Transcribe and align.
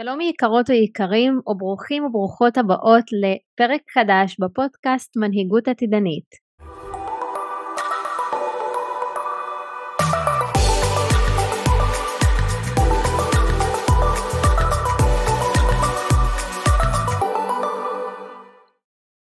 שלום 0.00 0.20
יקרות 0.20 0.70
ויקרים 0.70 1.40
וברוכים 1.46 2.04
וברוכות 2.04 2.58
הבאות 2.58 3.04
לפרק 3.12 3.80
חדש 3.94 4.36
בפודקאסט 4.40 5.16
מנהיגות 5.16 5.68
עתידנית. 5.68 6.24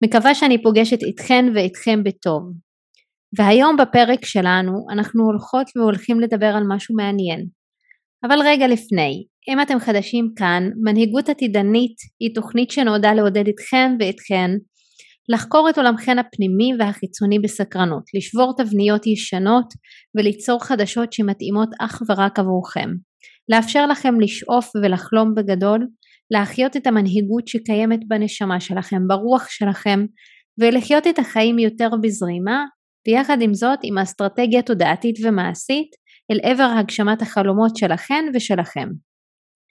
מקווה 0.04 0.36
שאני 0.36 0.64
פוגשת 0.64 1.04
איתכן 1.04 1.46
ואיתכם 1.56 2.04
בטוב. 2.04 2.44
והיום 3.38 3.78
בפרק 3.78 4.26
שלנו 4.26 4.74
אנחנו 4.94 5.24
הולכות 5.24 5.68
והולכים 5.76 6.20
לדבר 6.20 6.52
על 6.58 6.64
משהו 6.68 6.96
מעניין. 6.96 7.57
אבל 8.26 8.40
רגע 8.46 8.68
לפני, 8.68 9.26
אם 9.50 9.62
אתם 9.62 9.80
חדשים 9.80 10.30
כאן, 10.36 10.70
מנהיגות 10.84 11.30
עתידנית 11.30 11.96
היא 12.20 12.36
תוכנית 12.36 12.72
שנועדה 12.72 13.14
לעודד 13.14 13.48
אתכם 13.48 13.96
ואתכן 14.00 14.52
לחקור 15.30 15.70
את 15.70 15.78
עולמכן 15.78 16.20
הפנימי 16.20 16.72
והחיצוני 16.80 17.40
בסקרנות, 17.40 18.04
לשבור 18.14 18.54
תבניות 18.58 19.08
ישנות 19.08 19.66
וליצור 20.18 20.64
חדשות 20.64 21.14
שמתאימות 21.14 21.70
אך 21.80 22.02
ורק 22.10 22.40
עבורכם, 22.40 22.90
לאפשר 23.50 23.86
לכם 23.86 24.20
לשאוף 24.20 24.72
ולחלום 24.76 25.36
בגדול, 25.36 25.88
להחיות 26.32 26.78
את 26.78 26.88
המנהיגות 26.88 27.48
שקיימת 27.48 28.00
בנשמה 28.08 28.60
שלכם, 28.60 29.08
ברוח 29.08 29.50
שלכם, 29.50 30.06
ולחיות 30.60 31.08
את 31.08 31.20
החיים 31.20 31.60
יותר 31.60 31.90
בזרימה, 32.02 32.66
ויחד 33.08 33.42
עם 33.42 33.54
זאת 33.54 33.80
עם 33.84 33.98
אסטרטגיה 33.98 34.62
תודעתית 34.62 35.16
ומעשית 35.24 35.88
אל 36.32 36.40
עבר 36.44 36.70
הגשמת 36.80 37.22
החלומות 37.22 37.78
שלכן 37.78 38.26
ושלכם. 38.34 38.90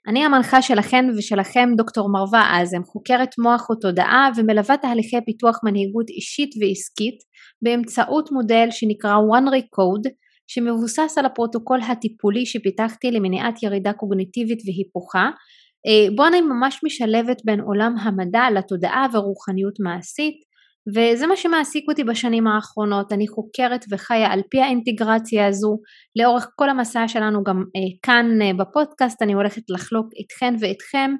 אני 0.07 0.25
המנחה 0.25 0.61
שלכן 0.61 1.05
ושלכם 1.17 1.69
דוקטור 1.77 2.09
מרווה 2.11 2.61
אזם, 2.61 2.83
חוקרת 2.83 3.29
מוח 3.39 3.69
ותודעה 3.69 4.29
ומלווה 4.35 4.77
תהליכי 4.77 5.17
פיתוח 5.25 5.59
מנהיגות 5.63 6.09
אישית 6.09 6.49
ועסקית 6.61 7.17
באמצעות 7.61 8.31
מודל 8.31 8.67
שנקרא 8.71 9.15
one 9.15 9.49
recode 9.49 10.09
שמבוסס 10.47 11.17
על 11.17 11.25
הפרוטוקול 11.25 11.79
הטיפולי 11.81 12.45
שפיתחתי 12.45 13.11
למניעת 13.11 13.63
ירידה 13.63 13.93
קוגניטיבית 13.93 14.59
והיפוכה 14.65 15.29
אה, 15.87 16.15
בו 16.15 16.27
אני 16.27 16.41
ממש 16.41 16.79
משלבת 16.83 17.41
בין 17.45 17.59
עולם 17.59 17.95
המדע 18.01 18.43
לתודעה 18.55 19.07
ורוחניות 19.13 19.73
מעשית 19.79 20.46
וזה 20.95 21.27
מה 21.27 21.35
שמעסיק 21.35 21.85
אותי 21.89 22.03
בשנים 22.03 22.47
האחרונות, 22.47 23.11
אני 23.11 23.27
חוקרת 23.27 23.85
וחיה 23.91 24.33
על 24.33 24.41
פי 24.49 24.61
האינטגרציה 24.61 25.47
הזו, 25.47 25.77
לאורך 26.19 26.47
כל 26.55 26.69
המסע 26.69 27.07
שלנו 27.07 27.43
גם 27.43 27.55
אה, 27.55 27.97
כאן 28.03 28.25
אה, 28.41 28.53
בפודקאסט 28.53 29.21
אני 29.21 29.33
הולכת 29.33 29.61
לחלוק 29.69 30.07
איתכן 30.19 30.53
ואיתכם 30.59 31.11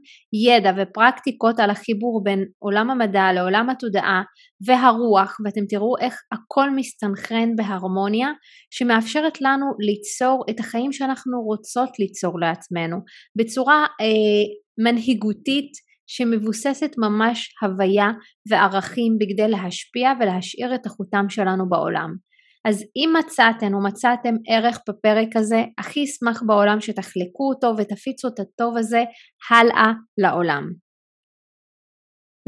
ידע 0.48 0.72
ופרקטיקות 0.78 1.60
על 1.60 1.70
החיבור 1.70 2.22
בין 2.24 2.46
עולם 2.60 2.90
המדע 2.90 3.34
לעולם 3.34 3.70
התודעה 3.70 4.22
והרוח 4.68 5.38
ואתם 5.46 5.66
תראו 5.70 5.98
איך 6.02 6.16
הכל 6.32 6.70
מסתנכרן 6.76 7.56
בהרמוניה 7.56 8.30
שמאפשרת 8.72 9.42
לנו 9.42 9.66
ליצור 9.80 10.46
את 10.50 10.60
החיים 10.60 10.92
שאנחנו 10.92 11.42
רוצות 11.42 11.90
ליצור 12.00 12.40
לעצמנו. 12.40 12.98
בצורה 13.38 13.86
אה, 14.02 14.44
מנהיגותית 14.86 15.87
שמבוססת 16.08 16.92
ממש 16.98 17.50
הוויה 17.62 18.08
וערכים 18.50 19.18
בכדי 19.20 19.48
להשפיע 19.48 20.12
ולהשאיר 20.20 20.76
את 20.76 20.86
החותם 20.86 21.26
שלנו 21.30 21.70
בעולם. 21.70 22.16
אז 22.68 22.84
אם 22.96 23.14
מצאתן 23.20 23.74
או 23.74 23.84
מצאתם 23.84 24.36
ערך 24.48 24.80
בפרק 24.90 25.36
הזה, 25.36 25.64
הכי 25.78 26.04
אשמח 26.04 26.44
בעולם 26.48 26.82
שתחלקו 26.82 27.50
אותו 27.50 27.74
ותפיצו 27.78 28.28
את 28.28 28.40
הטוב 28.40 28.78
הזה 28.78 29.04
הלאה 29.50 29.92
לעולם. 30.18 30.87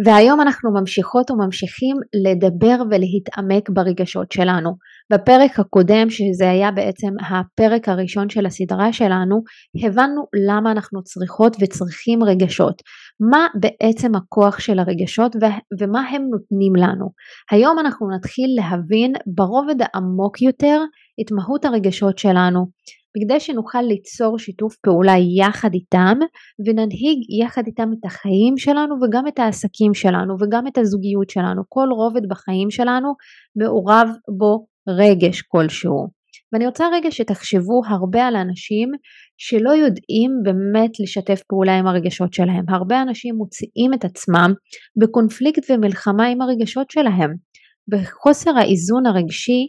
והיום 0.06 0.42
אנחנו 0.42 0.72
ממשיכות 0.72 1.32
וממשיכים 1.32 1.96
לדבר 2.26 2.76
ולהתעמק 2.90 3.70
ברגשות 3.70 4.32
שלנו. 4.32 4.70
בפרק 5.14 5.60
הקודם, 5.60 6.10
שזה 6.10 6.50
היה 6.50 6.72
בעצם 6.72 7.08
הפרק 7.30 7.90
הראשון 7.90 8.30
של 8.30 8.46
הסדרה 8.46 8.94
שלנו, 8.94 9.42
הבנו 9.86 10.24
למה 10.48 10.72
אנחנו 10.72 11.04
צריכות 11.04 11.58
וצריכים 11.62 12.24
רגשות. 12.24 12.82
מה 13.32 13.48
בעצם 13.60 14.16
הכוח 14.16 14.60
של 14.60 14.80
הרגשות 14.80 15.36
ומה 15.82 16.02
הם 16.10 16.22
נותנים 16.32 16.76
לנו. 16.76 17.10
היום 17.52 17.80
אנחנו 17.80 18.08
נתחיל 18.16 18.50
להבין 18.56 19.14
ברובד 19.36 19.76
העמוק 19.80 20.42
יותר 20.42 20.82
את 21.22 21.32
מהות 21.32 21.66
הרגשות 21.66 22.18
שלנו. 22.18 22.66
בכדי 23.20 23.40
שנוכל 23.40 23.82
ליצור 23.82 24.40
שיתוף 24.40 24.76
פעולה 24.76 25.14
יחד 25.40 25.74
איתם 25.74 26.18
וננהיג 26.66 27.18
יחד 27.42 27.64
איתם 27.68 27.90
את 28.00 28.06
החיים 28.06 28.58
שלנו 28.58 28.96
וגם 29.02 29.28
את 29.28 29.40
העסקים 29.40 29.94
שלנו 29.94 30.36
וגם 30.40 30.68
את 30.68 30.78
הזוגיות 30.78 31.30
שלנו. 31.30 31.62
כל 31.70 31.88
רובד 31.92 32.30
בחיים 32.30 32.70
שלנו 32.72 33.14
מעורב 33.56 34.10
בו 34.38 34.66
רגש 34.90 35.42
כלשהו. 35.42 36.20
ואני 36.54 36.66
רוצה 36.66 36.86
רגע 36.94 37.12
שתחשבו 37.12 37.82
הרבה 37.88 38.28
על 38.28 38.36
אנשים 38.36 38.90
שלא 39.38 39.72
יודעים 39.72 40.32
באמת 40.44 40.92
לשתף 41.00 41.42
פעולה 41.48 41.78
עם 41.78 41.88
הרגשות 41.88 42.34
שלהם. 42.34 42.66
הרבה 42.70 43.02
אנשים 43.02 43.36
מוציאים 43.36 43.94
את 43.94 44.06
עצמם 44.06 44.54
בקונפליקט 45.00 45.64
ומלחמה 45.70 46.28
עם 46.28 46.42
הרגשות 46.42 46.92
שלהם. 46.92 47.34
בחוסר 47.88 48.52
האיזון 48.58 49.06
הרגשי 49.06 49.68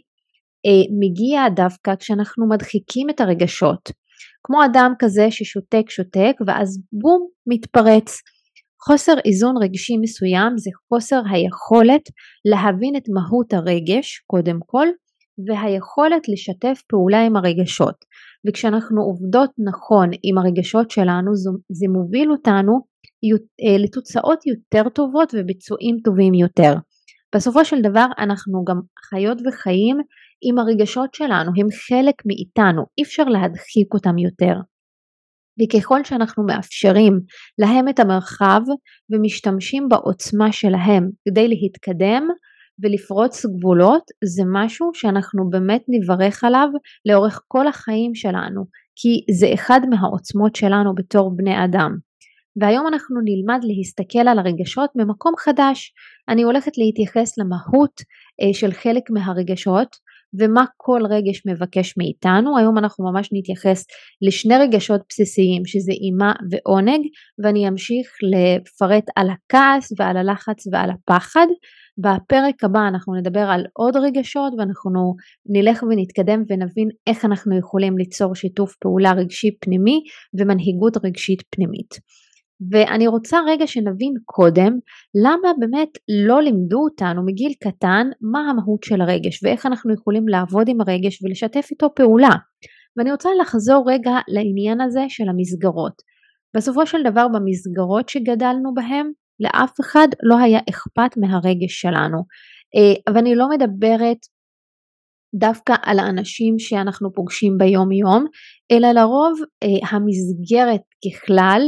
מגיע 0.99 1.49
דווקא 1.55 1.95
כשאנחנו 1.95 2.49
מדחיקים 2.49 3.09
את 3.09 3.21
הרגשות. 3.21 3.89
כמו 4.43 4.65
אדם 4.65 4.93
כזה 4.99 5.27
ששותק 5.31 5.89
שותק 5.89 6.33
ואז 6.47 6.79
בום 6.93 7.27
מתפרץ. 7.47 8.21
חוסר 8.85 9.13
איזון 9.25 9.55
רגשי 9.63 9.97
מסוים 10.01 10.57
זה 10.57 10.69
חוסר 10.89 11.21
היכולת 11.31 12.01
להבין 12.45 12.95
את 12.95 13.03
מהות 13.09 13.53
הרגש 13.53 14.23
קודם 14.27 14.59
כל 14.65 14.87
והיכולת 15.47 16.29
לשתף 16.29 16.81
פעולה 16.89 17.25
עם 17.25 17.35
הרגשות 17.35 17.95
וכשאנחנו 18.47 19.01
עובדות 19.01 19.49
נכון 19.67 20.09
עם 20.23 20.37
הרגשות 20.37 20.91
שלנו 20.91 21.31
זה 21.71 21.87
מוביל 21.89 22.31
אותנו 22.31 22.73
אה, 23.63 23.77
לתוצאות 23.77 24.39
יותר 24.45 24.89
טובות 24.89 25.33
וביצועים 25.33 25.97
טובים 26.03 26.33
יותר. 26.33 26.73
בסופו 27.35 27.65
של 27.65 27.81
דבר 27.81 28.05
אנחנו 28.19 28.63
גם 28.67 28.79
חיות 29.09 29.37
וחיים 29.47 29.97
עם 30.41 30.59
הרגשות 30.59 31.13
שלנו, 31.13 31.51
הם 31.57 31.67
חלק 31.87 32.15
מאיתנו, 32.25 32.81
אי 32.97 33.03
אפשר 33.03 33.23
להדחיק 33.23 33.93
אותם 33.93 34.17
יותר. 34.17 34.53
וככל 35.59 36.03
שאנחנו 36.03 36.45
מאפשרים 36.45 37.19
להם 37.59 37.89
את 37.89 37.99
המרחב 37.99 38.61
ומשתמשים 39.09 39.89
בעוצמה 39.89 40.51
שלהם 40.51 41.09
כדי 41.29 41.47
להתקדם 41.47 42.27
ולפרוץ 42.83 43.45
גבולות, 43.45 44.03
זה 44.23 44.43
משהו 44.53 44.91
שאנחנו 44.93 45.49
באמת 45.49 45.81
נברך 45.87 46.43
עליו 46.43 46.67
לאורך 47.09 47.41
כל 47.47 47.67
החיים 47.67 48.15
שלנו, 48.15 48.65
כי 48.95 49.33
זה 49.33 49.53
אחד 49.53 49.79
מהעוצמות 49.89 50.55
שלנו 50.55 50.95
בתור 50.95 51.31
בני 51.35 51.65
אדם. 51.65 51.91
והיום 52.61 52.87
אנחנו 52.87 53.15
נלמד 53.23 53.59
להסתכל 53.63 54.27
על 54.27 54.39
הרגשות 54.39 54.89
ממקום 54.95 55.33
חדש. 55.37 55.93
אני 56.29 56.43
הולכת 56.43 56.77
להתייחס 56.77 57.37
למהות 57.37 58.01
אה, 58.41 58.53
של 58.53 58.71
חלק 58.71 59.03
מהרגשות 59.09 59.95
ומה 60.39 60.65
כל 60.77 61.01
רגש 61.09 61.41
מבקש 61.45 61.93
מאיתנו. 61.97 62.57
היום 62.57 62.77
אנחנו 62.77 63.11
ממש 63.11 63.29
נתייחס 63.33 63.85
לשני 64.21 64.57
רגשות 64.57 65.01
בסיסיים 65.09 65.65
שזה 65.65 65.91
אימה 65.91 66.33
ועונג 66.51 67.01
ואני 67.43 67.67
אמשיך 67.67 68.07
לפרט 68.23 69.05
על 69.15 69.27
הכעס 69.29 69.93
ועל 69.97 70.17
הלחץ 70.17 70.67
ועל 70.71 70.89
הפחד. 70.89 71.47
בפרק 71.97 72.63
הבא 72.63 72.87
אנחנו 72.87 73.15
נדבר 73.15 73.39
על 73.39 73.65
עוד 73.73 73.95
רגשות 73.95 74.53
ואנחנו 74.57 75.15
נלך 75.49 75.83
ונתקדם 75.83 76.43
ונבין 76.49 76.89
איך 77.07 77.25
אנחנו 77.25 77.57
יכולים 77.59 77.97
ליצור 77.97 78.35
שיתוף 78.35 78.75
פעולה 78.75 79.11
רגשי 79.11 79.47
פנימי 79.59 79.99
ומנהיגות 80.39 80.97
רגשית 81.05 81.43
פנימית. 81.49 81.95
ואני 82.71 83.07
רוצה 83.07 83.39
רגע 83.47 83.67
שנבין 83.67 84.13
קודם 84.25 84.73
למה 85.23 85.51
באמת 85.59 85.89
לא 86.25 86.41
לימדו 86.41 86.79
אותנו 86.83 87.25
מגיל 87.25 87.53
קטן 87.63 88.07
מה 88.21 88.39
המהות 88.39 88.83
של 88.83 89.01
הרגש 89.01 89.43
ואיך 89.43 89.65
אנחנו 89.65 89.93
יכולים 89.93 90.27
לעבוד 90.27 90.69
עם 90.69 90.81
הרגש 90.81 91.23
ולשתף 91.23 91.67
איתו 91.71 91.89
פעולה. 91.95 92.35
ואני 92.97 93.11
רוצה 93.11 93.29
לחזור 93.41 93.83
רגע 93.87 94.11
לעניין 94.27 94.81
הזה 94.81 95.01
של 95.09 95.29
המסגרות. 95.29 96.01
בסופו 96.55 96.85
של 96.85 97.03
דבר 97.03 97.27
במסגרות 97.27 98.09
שגדלנו 98.09 98.73
בהן 98.73 99.11
לאף 99.39 99.73
אחד 99.81 100.07
לא 100.23 100.37
היה 100.37 100.59
אכפת 100.69 101.17
מהרגש 101.17 101.81
שלנו. 101.81 102.17
אה, 102.75 103.13
ואני 103.13 103.35
לא 103.35 103.45
מדברת 103.49 104.17
דווקא 105.35 105.73
על 105.81 105.99
האנשים 105.99 106.59
שאנחנו 106.59 107.13
פוגשים 107.13 107.57
ביום 107.57 107.91
יום, 107.91 108.25
אלא 108.71 108.91
לרוב 108.91 109.39
אה, 109.63 109.89
המסגרת 109.89 110.81
ככלל 111.03 111.61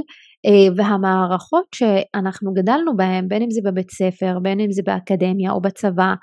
והמערכות 0.76 1.66
שאנחנו 1.76 2.54
גדלנו 2.54 2.98
בהן, 2.98 3.28
בין 3.28 3.42
אם 3.42 3.52
זה 3.52 3.62
בבית 3.66 3.92
ספר, 3.92 4.40
בין 4.42 4.60
אם 4.60 4.72
זה 4.72 4.82
באקדמיה 4.86 5.52
או 5.52 5.62
בצבא, 5.62 6.14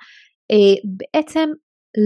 אה, 0.51 0.75
בעצם 0.85 1.49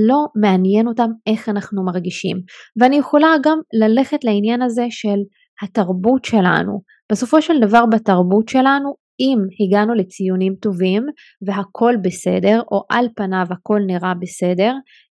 לא 0.07 0.27
מעניין 0.41 0.89
אותם 0.89 1.11
איך 1.27 1.49
אנחנו 1.49 1.85
מרגישים. 1.85 2.37
ואני 2.81 2.97
יכולה 2.97 3.35
גם 3.43 3.59
ללכת 3.81 4.25
לעניין 4.25 4.63
הזה 4.63 4.87
של 4.91 5.19
התרבות 5.63 6.25
שלנו. 6.25 6.81
בסופו 7.13 7.43
של 7.43 7.55
דבר 7.61 7.85
בתרבות 7.93 8.49
שלנו 8.49 8.95
אם 9.21 9.39
הגענו 9.61 9.95
לציונים 9.95 10.55
טובים 10.55 11.03
והכל 11.47 11.95
בסדר 12.03 12.63
או 12.73 12.83
על 12.91 13.07
פניו 13.17 13.47
הכל 13.51 13.81
נראה 13.87 14.15
בסדר 14.21 14.73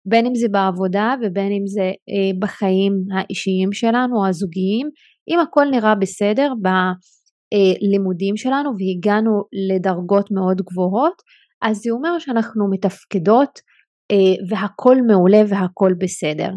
בין 0.08 0.26
אם 0.26 0.34
זה 0.34 0.48
בעבודה 0.50 1.14
ובין 1.22 1.52
אם 1.52 1.66
זה 1.66 1.82
אה, 1.82 2.38
בחיים 2.38 2.92
האישיים 3.14 3.72
שלנו 3.72 4.26
הזוגיים 4.26 4.88
אם 5.28 5.40
הכל 5.40 5.64
נראה 5.70 5.94
בסדר 5.94 6.52
בלימודים 6.62 8.36
שלנו 8.36 8.70
והגענו 8.78 9.42
לדרגות 9.70 10.30
מאוד 10.30 10.62
גבוהות 10.62 11.22
אז 11.62 11.76
זה 11.76 11.90
אומר 11.90 12.18
שאנחנו 12.18 12.70
מתפקדות 12.70 13.58
אה, 14.10 14.34
והכל 14.48 14.96
מעולה 15.06 15.42
והכל 15.48 15.92
בסדר. 16.00 16.50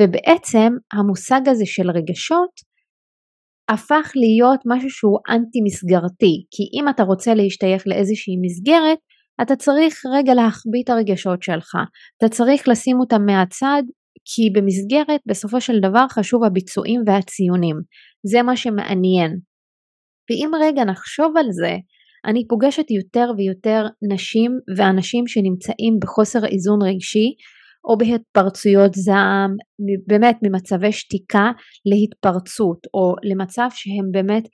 ובעצם 0.00 0.72
המושג 0.92 1.40
הזה 1.46 1.66
של 1.66 1.90
רגשות 1.90 2.72
הפך 3.68 4.12
להיות 4.14 4.60
משהו 4.66 4.90
שהוא 4.90 5.18
אנטי 5.30 5.60
מסגרתי 5.64 6.44
כי 6.50 6.62
אם 6.78 6.88
אתה 6.88 7.02
רוצה 7.02 7.34
להשתייך 7.34 7.82
לאיזושהי 7.86 8.34
מסגרת 8.42 8.98
אתה 9.42 9.56
צריך 9.56 10.02
רגע 10.12 10.34
להחביא 10.34 10.82
את 10.84 10.90
הרגשות 10.90 11.42
שלך, 11.42 11.74
אתה 12.18 12.28
צריך 12.28 12.68
לשים 12.68 13.00
אותם 13.00 13.26
מהצד 13.26 13.82
כי 14.24 14.50
במסגרת 14.54 15.20
בסופו 15.26 15.60
של 15.60 15.80
דבר 15.80 16.06
חשוב 16.10 16.44
הביצועים 16.44 17.00
והציונים, 17.06 17.76
זה 18.26 18.42
מה 18.42 18.56
שמעניין. 18.56 19.30
ואם 20.30 20.50
רגע 20.62 20.84
נחשוב 20.84 21.36
על 21.36 21.46
זה, 21.50 21.76
אני 22.26 22.48
פוגשת 22.48 22.90
יותר 22.90 23.26
ויותר 23.36 23.86
נשים 24.12 24.52
ואנשים 24.76 25.26
שנמצאים 25.26 25.98
בחוסר 26.02 26.46
איזון 26.46 26.82
רגשי 26.82 27.34
או 27.84 27.98
בהתפרצויות 27.98 28.94
זעם, 28.94 29.56
באמת 30.06 30.36
ממצבי 30.42 30.92
שתיקה 30.92 31.50
להתפרצות 31.86 32.78
או 32.94 33.14
למצב 33.22 33.68
שהם 33.74 34.10
באמת 34.12 34.44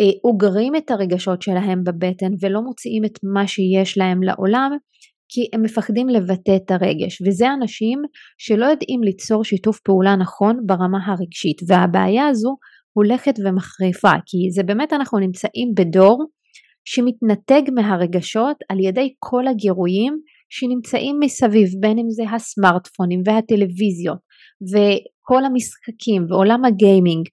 אה, 0.00 0.18
אוגרים 0.24 0.76
את 0.76 0.90
הרגשות 0.90 1.42
שלהם 1.42 1.84
בבטן 1.84 2.32
ולא 2.40 2.60
מוציאים 2.62 3.04
את 3.04 3.18
מה 3.34 3.46
שיש 3.46 3.98
להם 3.98 4.22
לעולם 4.22 4.70
כי 5.28 5.40
הם 5.52 5.62
מפחדים 5.62 6.08
לבטא 6.08 6.56
את 6.56 6.70
הרגש 6.70 7.22
וזה 7.26 7.52
אנשים 7.52 7.98
שלא 8.38 8.66
יודעים 8.66 9.02
ליצור 9.02 9.44
שיתוף 9.44 9.80
פעולה 9.80 10.16
נכון 10.16 10.60
ברמה 10.66 10.98
הרגשית 11.06 11.58
והבעיה 11.68 12.26
הזו 12.26 12.56
הולכת 12.92 13.34
ומחריפה 13.44 14.12
כי 14.26 14.50
זה 14.50 14.62
באמת 14.62 14.92
אנחנו 14.92 15.18
נמצאים 15.18 15.68
בדור 15.76 16.24
שמתנתק 16.84 17.62
מהרגשות 17.74 18.56
על 18.68 18.80
ידי 18.80 19.14
כל 19.18 19.46
הגירויים 19.46 20.14
שנמצאים 20.50 21.16
מסביב 21.20 21.68
בין 21.80 21.98
אם 21.98 22.10
זה 22.10 22.22
הסמארטפונים 22.34 23.20
והטלוויזיות 23.26 24.18
וכל 24.72 25.44
המשחקים 25.44 26.26
ועולם 26.28 26.64
הגיימינג. 26.64 27.26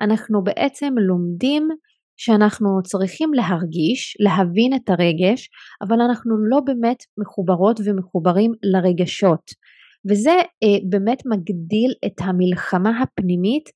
אנחנו 0.00 0.44
בעצם 0.44 0.94
לומדים 1.08 1.68
שאנחנו 2.16 2.68
צריכים 2.84 3.34
להרגיש, 3.34 4.16
להבין 4.20 4.74
את 4.74 4.90
הרגש, 4.90 5.48
אבל 5.82 6.00
אנחנו 6.00 6.36
לא 6.50 6.60
באמת 6.60 6.98
מחוברות 7.18 7.80
ומחוברים 7.84 8.52
לרגשות. 8.62 9.50
וזה 10.10 10.30
אה, 10.30 10.78
באמת 10.90 11.22
מגדיל 11.26 11.92
את 12.06 12.20
המלחמה 12.20 13.02
הפנימית 13.02 13.68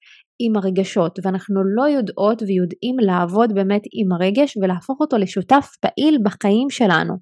עם 0.42 0.56
הרגשות, 0.56 1.18
ואנחנו 1.22 1.62
לא 1.76 1.88
יודעות 1.88 2.42
ויודעים 2.42 2.96
לעבוד 3.00 3.54
באמת 3.54 3.82
עם 3.92 4.12
הרגש 4.12 4.56
ולהפוך 4.56 5.00
אותו 5.00 5.16
לשותף 5.16 5.70
פעיל 5.80 6.18
בחיים 6.24 6.70
שלנו. 6.70 7.14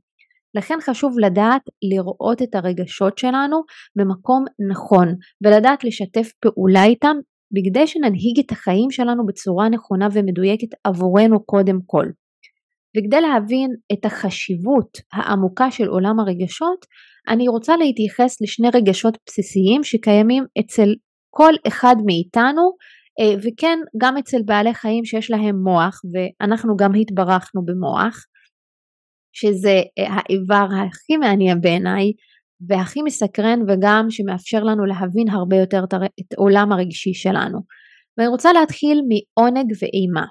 לכן 0.54 0.78
חשוב 0.82 1.18
לדעת 1.18 1.62
לראות 1.82 2.42
את 2.42 2.54
הרגשות 2.54 3.18
שלנו 3.18 3.62
במקום 3.96 4.44
נכון 4.70 5.14
ולדעת 5.44 5.84
לשתף 5.84 6.32
פעולה 6.40 6.84
איתם 6.84 7.16
בכדי 7.52 7.86
שננהיג 7.86 8.38
את 8.46 8.52
החיים 8.52 8.90
שלנו 8.90 9.26
בצורה 9.26 9.68
נכונה 9.68 10.08
ומדויקת 10.12 10.68
עבורנו 10.84 11.44
קודם 11.44 11.78
כל. 11.86 12.06
וכדי 12.96 13.20
להבין 13.20 13.70
את 13.92 14.04
החשיבות 14.04 14.98
העמוקה 15.12 15.70
של 15.70 15.88
עולם 15.88 16.20
הרגשות, 16.20 16.86
אני 17.28 17.48
רוצה 17.48 17.76
להתייחס 17.76 18.40
לשני 18.42 18.68
רגשות 18.74 19.18
בסיסיים 19.26 19.84
שקיימים 19.84 20.44
אצל 20.60 20.94
כל 21.30 21.52
אחד 21.66 21.96
מאיתנו 22.06 22.62
אה, 23.20 23.34
וכן 23.38 23.78
גם 24.02 24.16
אצל 24.16 24.38
בעלי 24.44 24.74
חיים 24.74 25.04
שיש 25.04 25.30
להם 25.30 25.56
מוח 25.64 26.00
ואנחנו 26.12 26.76
גם 26.76 26.90
התברכנו 26.94 27.64
במוח 27.64 28.24
שזה 29.32 29.80
אה, 29.98 30.14
האיבר 30.14 30.66
הכי 30.86 31.16
מעניין 31.16 31.60
בעיניי 31.60 32.12
והכי 32.68 33.02
מסקרן 33.02 33.60
וגם 33.68 34.06
שמאפשר 34.10 34.62
לנו 34.64 34.86
להבין 34.86 35.28
הרבה 35.28 35.56
יותר 35.56 35.84
את 36.20 36.32
העולם 36.38 36.72
הרגשי 36.72 37.14
שלנו. 37.14 37.58
ואני 38.18 38.28
רוצה 38.28 38.52
להתחיל 38.52 39.00
מעונג 39.08 39.72
ואימה. 39.82 40.26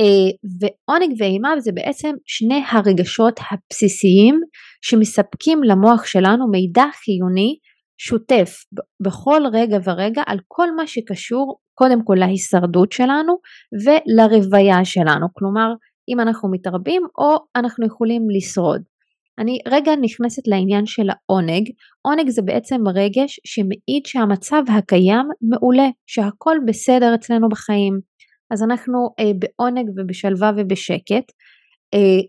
אה, 0.00 0.30
ועונג 0.60 1.14
ואימה 1.18 1.60
זה 1.60 1.72
בעצם 1.72 2.14
שני 2.26 2.62
הרגשות 2.70 3.40
הבסיסיים 3.50 4.40
שמספקים 4.82 5.62
למוח 5.62 6.06
שלנו 6.06 6.50
מידע 6.50 6.84
חיוני 7.04 7.56
שוטף 7.98 8.54
בכל 9.04 9.42
רגע 9.52 9.78
ורגע 9.84 10.22
על 10.26 10.38
כל 10.48 10.74
מה 10.76 10.86
שקשור 10.86 11.58
קודם 11.74 12.04
כל 12.04 12.16
להישרדות 12.18 12.92
שלנו 12.92 13.38
ולרוויה 13.84 14.84
שלנו, 14.84 15.26
כלומר 15.32 15.68
אם 16.08 16.20
אנחנו 16.20 16.50
מתרבים 16.50 17.02
או 17.18 17.36
אנחנו 17.56 17.86
יכולים 17.86 18.22
לשרוד. 18.36 18.82
אני 19.38 19.58
רגע 19.68 19.92
נכנסת 20.02 20.42
לעניין 20.46 20.86
של 20.86 21.06
העונג, 21.10 21.70
עונג 22.02 22.28
זה 22.28 22.42
בעצם 22.42 22.80
רגש 22.94 23.40
שמעיד 23.46 24.06
שהמצב 24.06 24.62
הקיים 24.78 25.26
מעולה, 25.42 25.88
שהכל 26.06 26.56
בסדר 26.66 27.14
אצלנו 27.14 27.48
בחיים, 27.48 28.00
אז 28.50 28.62
אנחנו 28.62 28.98
אה, 29.20 29.32
בעונג 29.38 29.90
ובשלווה 29.96 30.52
ובשקט. 30.56 31.32
אה, 31.94 32.20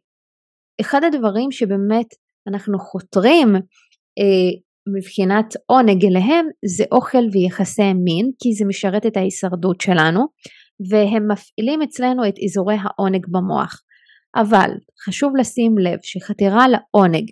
אחד 0.82 1.04
הדברים 1.04 1.52
שבאמת 1.52 2.08
אנחנו 2.48 2.80
חותרים 2.80 3.56
אה, 4.20 4.52
מבחינת 4.98 5.54
עונג 5.66 6.06
אליהם 6.06 6.46
זה 6.78 6.84
אוכל 6.92 7.24
ויחסי 7.34 7.94
מין 7.94 8.32
כי 8.44 8.54
זה 8.54 8.66
משרת 8.66 9.06
את 9.06 9.18
ההישרדות 9.18 9.82
שלנו 9.82 10.22
והם 10.90 11.32
מפעילים 11.32 11.82
אצלנו 11.82 12.28
את 12.28 12.34
אזורי 12.46 12.76
העונג 12.82 13.26
במוח. 13.32 13.82
אבל 14.36 14.70
חשוב 15.06 15.34
לשים 15.40 15.78
לב 15.78 16.00
שחתירה 16.04 16.66
לעונג 16.68 17.32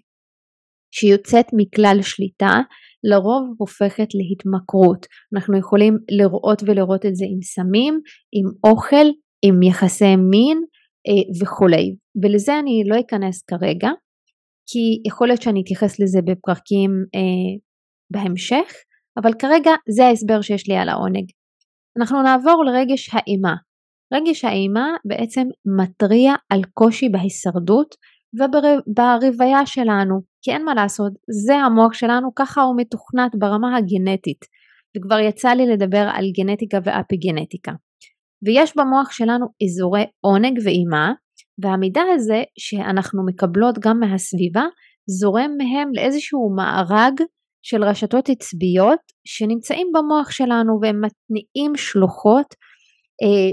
שיוצאת 0.95 1.45
מכלל 1.53 1.97
שליטה 2.01 2.61
לרוב 3.03 3.55
הופכת 3.57 4.07
להתמכרות. 4.15 5.05
אנחנו 5.35 5.57
יכולים 5.57 5.97
לראות 6.11 6.63
ולראות 6.63 7.05
את 7.05 7.15
זה 7.15 7.25
עם 7.29 7.41
סמים, 7.41 8.00
עם 8.31 8.71
אוכל, 8.71 9.07
עם 9.45 9.63
יחסי 9.63 10.15
מין 10.15 10.57
אה, 11.07 11.41
וכולי. 11.41 11.95
ולזה 12.23 12.59
אני 12.59 12.83
לא 12.89 13.00
אכנס 13.00 13.43
כרגע, 13.43 13.89
כי 14.69 15.10
יכול 15.10 15.27
להיות 15.27 15.41
שאני 15.41 15.62
אתייחס 15.62 16.00
לזה 16.00 16.19
בפרקים 16.22 16.91
אה, 17.15 17.53
בהמשך, 18.12 18.74
אבל 19.22 19.31
כרגע 19.39 19.72
זה 19.95 20.05
ההסבר 20.05 20.41
שיש 20.41 20.67
לי 20.69 20.75
על 20.75 20.89
העונג. 20.89 21.25
אנחנו 22.00 22.22
נעבור 22.22 22.65
לרגש 22.65 23.10
האימה. 23.13 23.55
רגש 24.13 24.46
האימה 24.46 24.96
בעצם 25.05 25.48
מתריע 25.77 26.34
על 26.50 26.62
קושי 26.74 27.10
בהישרדות 27.10 27.96
וברוויה 28.36 29.65
שלנו, 29.65 30.22
כי 30.41 30.51
אין 30.51 30.65
מה 30.65 30.74
לעשות, 30.74 31.13
זה 31.46 31.55
המוח 31.55 31.93
שלנו, 31.93 32.36
ככה 32.36 32.62
הוא 32.62 32.75
מתוכנת 32.77 33.32
ברמה 33.39 33.77
הגנטית, 33.77 34.46
וכבר 34.98 35.20
יצא 35.20 35.50
לי 35.50 35.65
לדבר 35.65 36.10
על 36.13 36.25
גנטיקה 36.38 36.77
ואפיגנטיקה. 36.84 37.72
ויש 38.46 38.77
במוח 38.77 39.12
שלנו 39.12 39.46
אזורי 39.63 40.05
עונג 40.22 40.60
ואימה, 40.65 41.13
והמידע 41.63 42.01
הזה 42.13 42.43
שאנחנו 42.60 43.25
מקבלות 43.25 43.79
גם 43.79 44.00
מהסביבה, 44.00 44.63
זורם 45.10 45.51
מהם 45.58 45.89
לאיזשהו 45.93 46.55
מארג 46.55 47.22
של 47.65 47.84
רשתות 47.84 48.29
עצביות 48.29 49.00
שנמצאים 49.27 49.88
במוח 49.93 50.32
שלנו 50.32 50.79
והם 50.82 51.01
מתניעים 51.01 51.75
שלוחות 51.75 52.55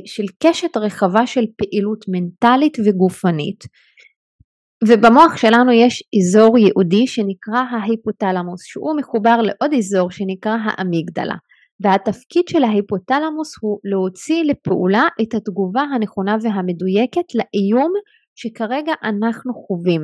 של 0.07 0.25
קשת 0.43 0.76
רחבה 0.76 1.26
של 1.26 1.45
פעילות 1.57 2.05
מנטלית 2.09 2.76
וגופנית. 2.87 3.64
ובמוח 4.88 5.37
שלנו 5.37 5.73
יש 5.73 6.02
אזור 6.19 6.59
ייעודי 6.59 7.07
שנקרא 7.07 7.61
ההיפותלמוס 7.71 8.61
שהוא 8.64 8.97
מחובר 8.97 9.37
לעוד 9.43 9.75
אזור 9.79 10.11
שנקרא 10.11 10.57
האמיגדלה. 10.64 11.37
והתפקיד 11.81 12.49
של 12.49 12.64
ההיפותלמוס 12.64 13.55
הוא 13.61 13.79
להוציא 13.85 14.45
לפעולה 14.45 15.05
את 15.23 15.35
התגובה 15.35 15.81
הנכונה 15.81 16.37
והמדויקת 16.43 17.35
לאיום 17.35 17.93
שכרגע 18.35 18.93
אנחנו 19.05 19.52
חווים. 19.55 20.02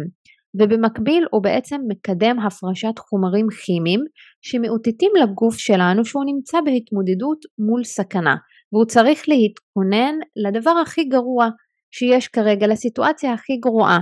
ובמקביל 0.61 1.27
הוא 1.31 1.43
בעצם 1.43 1.81
מקדם 1.89 2.39
הפרשת 2.41 2.99
חומרים 2.99 3.47
כימיים 3.65 4.01
שמאותתים 4.43 5.11
לגוף 5.23 5.57
שלנו 5.57 6.05
שהוא 6.05 6.25
נמצא 6.27 6.59
בהתמודדות 6.61 7.39
מול 7.59 7.85
סכנה 7.85 8.37
והוא 8.73 8.85
צריך 8.85 9.29
להתכונן 9.29 10.15
לדבר 10.37 10.71
הכי 10.83 11.05
גרוע 11.05 11.49
שיש 11.91 12.29
כרגע, 12.29 12.67
לסיטואציה 12.67 13.33
הכי 13.33 13.57
גרועה. 13.57 13.99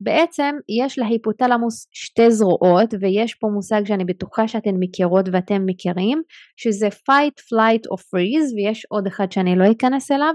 בעצם 0.00 0.54
יש 0.82 0.98
להיפותלמוס 0.98 1.86
שתי 1.92 2.30
זרועות 2.30 2.94
ויש 3.00 3.34
פה 3.34 3.46
מושג 3.54 3.82
שאני 3.84 4.04
בטוחה 4.04 4.48
שאתן 4.48 4.74
מכירות 4.78 5.28
ואתם 5.32 5.62
מכירים 5.66 6.22
שזה 6.56 6.88
fight, 6.88 7.40
flight 7.40 7.82
או 7.90 7.96
freeze 7.96 8.54
ויש 8.56 8.86
עוד 8.88 9.06
אחד 9.06 9.32
שאני 9.32 9.56
לא 9.56 9.64
אכנס 9.72 10.10
אליו 10.10 10.34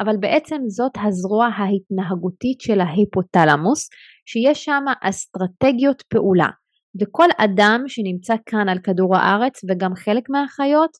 אבל 0.00 0.16
בעצם 0.20 0.56
זאת 0.68 0.92
הזרוע 1.02 1.46
ההתנהגותית 1.46 2.60
של 2.60 2.80
ההיפותלמוס, 2.80 3.88
שיש 4.26 4.64
שם 4.64 4.84
אסטרטגיות 5.02 6.02
פעולה. 6.02 6.48
וכל 7.00 7.28
אדם 7.38 7.84
שנמצא 7.86 8.34
כאן 8.46 8.68
על 8.68 8.78
כדור 8.78 9.16
הארץ 9.16 9.60
וגם 9.68 9.94
חלק 9.94 10.30
מהחיות, 10.30 10.90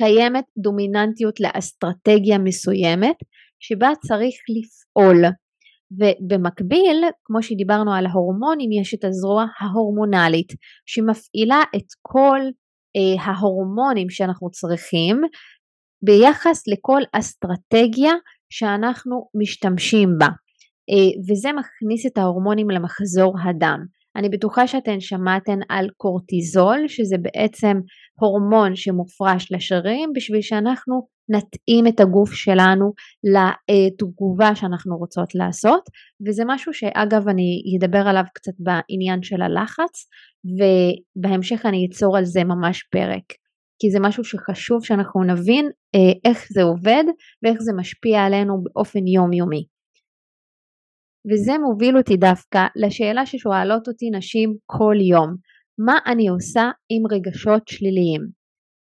קיימת 0.00 0.44
דומיננטיות 0.58 1.40
לאסטרטגיה 1.40 2.38
מסוימת 2.38 3.16
שבה 3.60 3.90
צריך 4.06 4.34
לפעול. 4.56 5.24
ובמקביל, 5.98 7.04
כמו 7.24 7.42
שדיברנו 7.42 7.94
על 7.94 8.06
ההורמונים, 8.06 8.72
יש 8.80 8.94
את 8.94 9.04
הזרוע 9.04 9.44
ההורמונלית 9.60 10.52
שמפעילה 10.86 11.60
את 11.76 11.86
כל 12.02 12.40
אה, 12.96 13.22
ההורמונים 13.24 14.10
שאנחנו 14.10 14.50
צריכים 14.50 15.20
ביחס 16.04 16.62
לכל 16.68 17.02
אסטרטגיה 17.12 18.12
שאנחנו 18.50 19.28
משתמשים 19.40 20.08
בה. 20.18 20.28
אה, 20.90 21.10
וזה 21.28 21.48
מכניס 21.52 22.06
את 22.06 22.18
ההורמונים 22.18 22.70
למחזור 22.70 23.34
הדם. 23.44 23.78
אני 24.16 24.28
בטוחה 24.28 24.66
שאתן 24.66 25.00
שמעתן 25.00 25.58
על 25.68 25.88
קורטיזול, 25.96 26.88
שזה 26.88 27.16
בעצם 27.18 27.76
הורמון 28.20 28.76
שמופרש 28.76 29.52
לשרירים 29.52 30.10
בשביל 30.14 30.40
שאנחנו 30.40 31.06
נתאים 31.28 31.86
את 31.86 32.00
הגוף 32.00 32.32
שלנו 32.32 32.92
לתגובה 33.24 34.54
שאנחנו 34.54 34.96
רוצות 34.96 35.34
לעשות, 35.34 35.82
וזה 36.26 36.42
משהו 36.46 36.72
שאגב 36.72 37.28
אני 37.28 37.62
אדבר 37.78 38.08
עליו 38.08 38.24
קצת 38.34 38.52
בעניין 38.58 39.22
של 39.22 39.42
הלחץ, 39.42 40.06
ובהמשך 40.44 41.66
אני 41.66 41.86
אצור 41.90 42.16
על 42.16 42.24
זה 42.24 42.44
ממש 42.44 42.82
פרק. 42.82 43.24
כי 43.78 43.90
זה 43.90 43.98
משהו 44.00 44.24
שחשוב 44.24 44.84
שאנחנו 44.84 45.24
נבין 45.24 45.70
אה, 45.94 46.30
איך 46.30 46.46
זה 46.52 46.62
עובד 46.62 47.04
ואיך 47.42 47.58
זה 47.60 47.72
משפיע 47.76 48.24
עלינו 48.24 48.62
באופן 48.62 49.06
יומיומי. 49.06 49.64
וזה 51.30 51.52
מוביל 51.58 51.96
אותי 51.96 52.16
דווקא 52.16 52.66
לשאלה 52.76 53.26
ששואלות 53.26 53.88
אותי 53.88 54.10
נשים 54.10 54.54
כל 54.66 54.94
יום, 55.10 55.36
מה 55.78 55.98
אני 56.06 56.28
עושה 56.28 56.70
עם 56.90 57.02
רגשות 57.12 57.68
שליליים? 57.68 58.20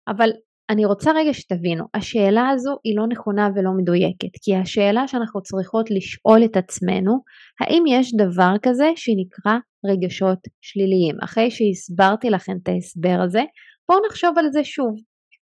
אבל 0.09 0.31
אני 0.71 0.85
רוצה 0.85 1.11
רגע 1.13 1.35
שתבינו, 1.35 1.85
השאלה 1.95 2.49
הזו 2.49 2.77
היא 2.85 2.97
לא 2.97 3.07
נכונה 3.09 3.49
ולא 3.55 3.71
מדויקת, 3.77 4.35
כי 4.43 4.57
השאלה 4.57 5.09
שאנחנו 5.09 5.43
צריכות 5.43 5.91
לשאול 5.91 6.45
את 6.45 6.57
עצמנו, 6.57 7.13
האם 7.61 7.83
יש 7.89 8.15
דבר 8.15 8.53
כזה 8.63 8.87
שנקרא 8.97 9.59
רגשות 9.87 10.39
שליליים? 10.61 11.17
אחרי 11.25 11.51
שהסברתי 11.51 12.31
לכם 12.31 12.53
את 12.63 12.69
ההסבר 12.69 13.19
הזה, 13.25 13.43
בואו 13.89 14.01
נחשוב 14.09 14.39
על 14.39 14.53
זה 14.53 14.65
שוב. 14.65 14.95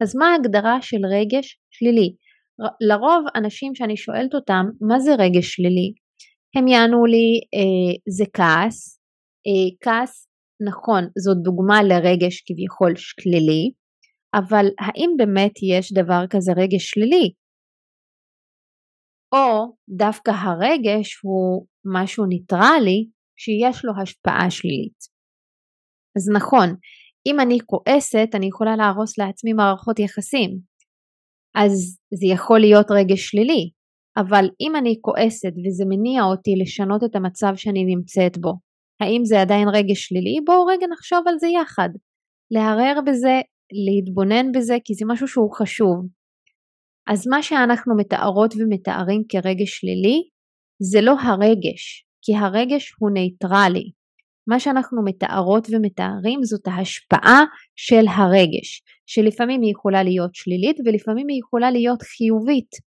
אז 0.01 0.15
מה 0.15 0.25
ההגדרה 0.31 0.81
של 0.81 0.97
רגש 1.11 1.59
שלילי? 1.71 2.15
לרוב 2.81 3.25
אנשים 3.35 3.75
שאני 3.75 3.97
שואלת 3.97 4.33
אותם, 4.35 4.65
מה 4.81 4.99
זה 4.99 5.15
רגש 5.15 5.55
שלילי? 5.55 5.93
הם 6.57 6.67
יענו 6.67 7.05
לי 7.05 7.29
אה, 7.55 7.93
זה 8.17 8.25
כעס, 8.33 8.99
אה, 9.47 9.69
כעס 9.83 10.27
נכון 10.69 11.03
זאת 11.23 11.37
דוגמה 11.43 11.83
לרגש 11.83 12.43
כביכול 12.47 12.93
שלילי, 12.95 13.71
אבל 14.39 14.65
האם 14.79 15.09
באמת 15.17 15.51
יש 15.73 15.93
דבר 15.93 16.21
כזה 16.29 16.51
רגש 16.57 16.83
שלילי? 16.89 17.33
או 19.35 19.75
דווקא 19.97 20.31
הרגש 20.31 21.19
הוא 21.23 21.67
משהו 21.95 22.25
ניטרלי 22.25 23.09
שיש 23.39 23.85
לו 23.85 23.93
השפעה 24.01 24.51
שלילית. 24.51 24.99
אז 26.17 26.29
נכון, 26.37 26.69
אם 27.27 27.39
אני 27.39 27.57
כועסת 27.65 28.29
אני 28.35 28.47
יכולה 28.47 28.75
להרוס 28.75 29.17
לעצמי 29.17 29.53
מערכות 29.53 29.99
יחסים, 29.99 30.49
אז 31.55 31.71
זה 32.19 32.27
יכול 32.33 32.59
להיות 32.59 32.87
רגש 32.91 33.21
שלילי, 33.29 33.71
אבל 34.17 34.45
אם 34.61 34.75
אני 34.75 34.95
כועסת 35.01 35.53
וזה 35.65 35.83
מניע 35.89 36.23
אותי 36.23 36.55
לשנות 36.61 37.03
את 37.03 37.15
המצב 37.15 37.53
שאני 37.55 37.85
נמצאת 37.85 38.37
בו, 38.37 38.53
האם 39.01 39.25
זה 39.25 39.41
עדיין 39.41 39.67
רגש 39.67 40.05
שלילי? 40.05 40.39
בואו 40.45 40.65
רגע 40.65 40.87
נחשוב 40.91 41.19
על 41.27 41.39
זה 41.39 41.47
יחד. 41.47 41.89
לערער 42.51 42.99
בזה, 43.05 43.41
להתבונן 43.85 44.51
בזה, 44.51 44.77
כי 44.83 44.93
זה 44.93 45.05
משהו 45.07 45.27
שהוא 45.27 45.53
חשוב. 45.53 46.05
אז 47.07 47.27
מה 47.27 47.41
שאנחנו 47.41 47.97
מתארות 47.97 48.53
ומתארים 48.57 49.23
כרגש 49.29 49.69
שלילי, 49.79 50.21
זה 50.91 51.01
לא 51.01 51.15
הרגש, 51.21 52.05
כי 52.21 52.35
הרגש 52.35 52.93
הוא 52.99 53.11
נייטרלי. 53.11 53.91
מה 54.47 54.59
שאנחנו 54.59 55.03
מתארות 55.05 55.67
ומתארים 55.71 56.43
זאת 56.43 56.67
ההשפעה 56.67 57.41
של 57.75 58.05
הרגש, 58.07 58.81
שלפעמים 59.05 59.61
היא 59.61 59.71
יכולה 59.71 60.03
להיות 60.03 60.35
שלילית 60.35 60.77
ולפעמים 60.85 61.27
היא 61.29 61.39
יכולה 61.39 61.71
להיות 61.71 62.01
חיובית. 62.01 62.86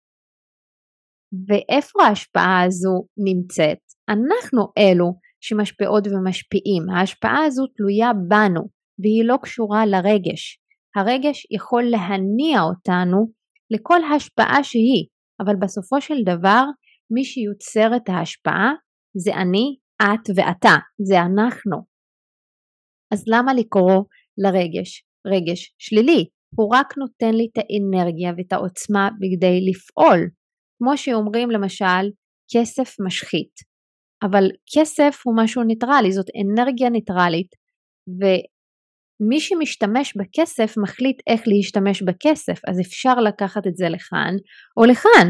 ואיפה 1.48 2.04
ההשפעה 2.04 2.63
הזו 2.66 3.06
נמצאת? 3.18 3.78
אנחנו 4.10 4.62
אלו 4.78 5.13
שמשפיעות 5.42 6.08
ומשפיעים. 6.08 6.90
ההשפעה 6.90 7.44
הזו 7.46 7.63
תלויה 7.68 8.12
בנו 8.28 8.62
והיא 9.00 9.24
לא 9.25 9.38
קשורה 9.44 9.86
לרגש. 9.86 10.60
הרגש 10.96 11.48
יכול 11.52 11.84
להניע 11.84 12.62
אותנו 12.62 13.28
לכל 13.72 14.00
השפעה 14.16 14.63
שהיא, 14.63 15.06
אבל 15.40 15.56
בסופו 15.62 16.02
של 16.02 16.24
דבר 16.25 16.63
מי 17.13 17.24
שיוצר 17.24 17.96
את 17.96 18.10
ההשפעה 18.10 18.72
זה 19.18 19.34
אני, 19.34 19.75
את 20.02 20.30
ואתה, 20.36 20.75
זה 21.08 21.22
אנחנו. 21.22 21.78
אז 23.13 23.24
למה 23.28 23.54
לקרוא 23.54 24.04
לרגש 24.38 25.06
רגש 25.28 25.75
שלילי? 25.78 26.25
הוא 26.56 26.75
רק 26.75 26.98
נותן 26.98 27.34
לי 27.34 27.48
את 27.52 27.58
האנרגיה 27.58 28.34
ואת 28.38 28.54
העוצמה 28.54 29.10
בכדי 29.20 29.60
לפעול. 29.70 30.20
כמו 30.84 30.98
שאומרים 30.98 31.52
למשל 31.52 32.06
כסף 32.54 32.96
משחית, 33.06 33.56
אבל 34.24 34.44
כסף 34.75 35.22
הוא 35.25 35.36
משהו 35.44 35.63
ניטרלי, 35.63 36.12
זאת 36.12 36.25
אנרגיה 36.42 36.90
ניטרלית, 36.90 37.52
ומי 38.20 39.40
שמשתמש 39.40 40.18
בכסף 40.18 40.74
מחליט 40.84 41.18
איך 41.28 41.42
להשתמש 41.48 42.02
בכסף, 42.02 42.60
אז 42.70 42.80
אפשר 42.82 43.16
לקחת 43.28 43.68
את 43.68 43.75
זה 43.75 43.86
לכאן 43.90 44.34
או 44.78 44.86
לכאן. 44.86 45.28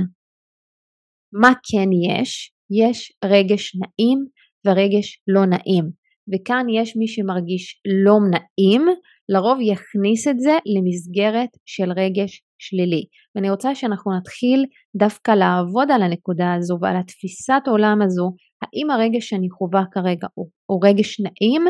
מה 1.41 1.53
כן 1.71 1.89
יש? 2.09 2.53
יש 2.81 3.11
רגש 3.25 3.75
נעים 3.75 4.19
ורגש 4.65 5.21
לא 5.27 5.45
נעים, 5.45 5.85
וכאן 6.29 6.65
יש 6.69 6.95
מי 6.97 7.07
שמרגיש 7.07 7.81
לא 8.05 8.15
נעים, 8.31 8.81
לרוב 9.29 9.57
יכניס 9.61 10.27
את 10.27 10.39
זה 10.39 10.55
למסגרת 10.73 11.49
של 11.65 11.91
רגש 11.91 12.43
שלילי. 12.67 13.03
ואני 13.35 13.49
רוצה 13.49 13.75
שאנחנו 13.75 14.17
נתחיל 14.17 14.65
דווקא 14.97 15.31
לעבוד 15.31 15.91
על 15.91 16.01
הנקודה 16.01 16.53
הזו 16.53 16.77
ועל 16.81 16.97
התפיסת 16.97 17.63
עולם 17.67 18.01
הזו, 18.05 18.35
האם 18.61 18.89
הרגש 18.91 19.29
שאני 19.29 19.49
חווה 19.49 19.83
כרגע 19.91 20.27
הוא, 20.33 20.49
הוא 20.65 20.79
רגש 20.87 21.19
נעים 21.19 21.63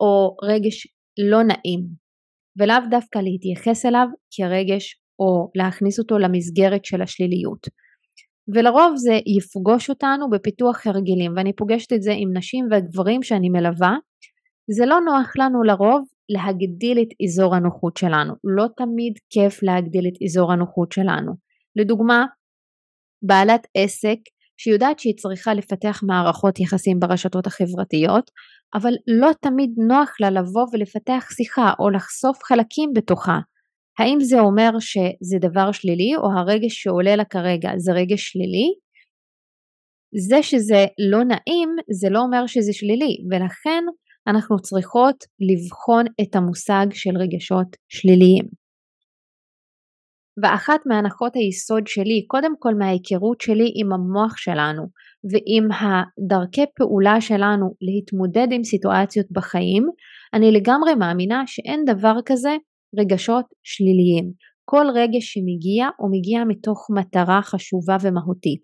או 0.00 0.36
רגש 0.42 0.86
לא 1.30 1.42
נעים, 1.42 1.80
ולאו 2.58 2.90
דווקא 2.90 3.18
להתייחס 3.18 3.86
אליו 3.86 4.06
כרגש 4.36 5.00
או 5.18 5.50
להכניס 5.54 5.98
אותו 5.98 6.18
למסגרת 6.18 6.84
של 6.84 7.02
השליליות. 7.02 7.66
ולרוב 8.54 8.92
זה 8.96 9.12
יפגוש 9.36 9.90
אותנו 9.90 10.30
בפיתוח 10.30 10.86
הרגלים 10.86 11.32
ואני 11.36 11.52
פוגשת 11.52 11.92
את 11.92 12.02
זה 12.02 12.12
עם 12.16 12.36
נשים 12.36 12.64
וגברים 12.70 13.22
שאני 13.22 13.48
מלווה 13.48 13.94
זה 14.76 14.86
לא 14.86 15.00
נוח 15.00 15.32
לנו 15.36 15.62
לרוב 15.62 16.02
להגדיל 16.34 16.98
את 17.02 17.08
אזור 17.24 17.54
הנוחות 17.54 17.96
שלנו. 17.96 18.34
לא 18.44 18.66
תמיד 18.76 19.12
כיף 19.30 19.62
להגדיל 19.62 20.04
את 20.08 20.22
אזור 20.24 20.52
הנוחות 20.52 20.92
שלנו. 20.92 21.32
לדוגמה, 21.76 22.24
בעלת 23.22 23.66
עסק 23.76 24.18
שיודעת 24.60 24.98
שהיא 24.98 25.16
צריכה 25.16 25.54
לפתח 25.54 26.00
מערכות 26.06 26.60
יחסים 26.60 27.00
ברשתות 27.00 27.46
החברתיות, 27.46 28.30
אבל 28.74 28.92
לא 29.20 29.30
תמיד 29.40 29.70
נוח 29.88 30.10
לה 30.20 30.30
לבוא 30.30 30.66
ולפתח 30.72 31.28
שיחה 31.36 31.72
או 31.78 31.90
לחשוף 31.90 32.38
חלקים 32.44 32.90
בתוכה. 32.94 33.38
האם 33.98 34.20
זה 34.20 34.40
אומר 34.40 34.70
שזה 34.80 35.38
דבר 35.40 35.72
שלילי 35.72 36.16
או 36.16 36.26
הרגש 36.38 36.82
שעולה 36.82 37.16
לה 37.16 37.24
כרגע 37.24 37.70
זה 37.76 37.92
רגש 37.92 38.22
שלילי? 38.32 38.68
זה 40.28 40.42
שזה 40.42 40.86
לא 41.10 41.24
נעים 41.24 41.68
זה 42.00 42.08
לא 42.10 42.18
אומר 42.20 42.46
שזה 42.46 42.72
שלילי 42.72 43.16
ולכן 43.30 43.84
אנחנו 44.28 44.56
צריכות 44.58 45.16
לבחון 45.40 46.04
את 46.20 46.36
המושג 46.36 46.86
של 46.92 47.10
רגשות 47.16 47.76
שליליים. 47.88 48.44
ואחת 50.42 50.80
מהנחות 50.86 51.36
היסוד 51.36 51.86
שלי, 51.86 52.24
קודם 52.26 52.52
כל 52.58 52.74
מההיכרות 52.74 53.40
שלי 53.40 53.72
עם 53.74 53.92
המוח 53.92 54.36
שלנו 54.36 54.82
ועם 55.30 55.68
הדרכי 55.80 56.64
פעולה 56.76 57.20
שלנו 57.20 57.66
להתמודד 57.80 58.48
עם 58.50 58.64
סיטואציות 58.64 59.26
בחיים, 59.30 59.82
אני 60.34 60.52
לגמרי 60.52 60.94
מאמינה 60.94 61.42
שאין 61.46 61.84
דבר 61.86 62.14
כזה 62.26 62.56
רגשות 62.98 63.44
שליליים. 63.62 64.32
כל 64.64 64.86
רגש 64.94 65.24
שמגיע 65.32 65.88
הוא 65.98 66.10
מגיע 66.12 66.44
מתוך 66.44 66.86
מטרה 66.90 67.40
חשובה 67.42 67.96
ומהותית. 68.02 68.62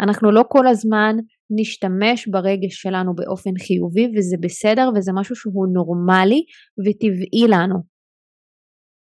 אנחנו 0.00 0.30
לא 0.30 0.44
כל 0.48 0.66
הזמן 0.66 1.16
נשתמש 1.50 2.28
ברגש 2.28 2.74
שלנו 2.82 3.14
באופן 3.14 3.50
חיובי 3.66 4.06
וזה 4.16 4.36
בסדר 4.40 4.90
וזה 4.94 5.12
משהו 5.14 5.36
שהוא 5.36 5.66
נורמלי 5.74 6.42
וטבעי 6.84 7.48
לנו. 7.48 7.76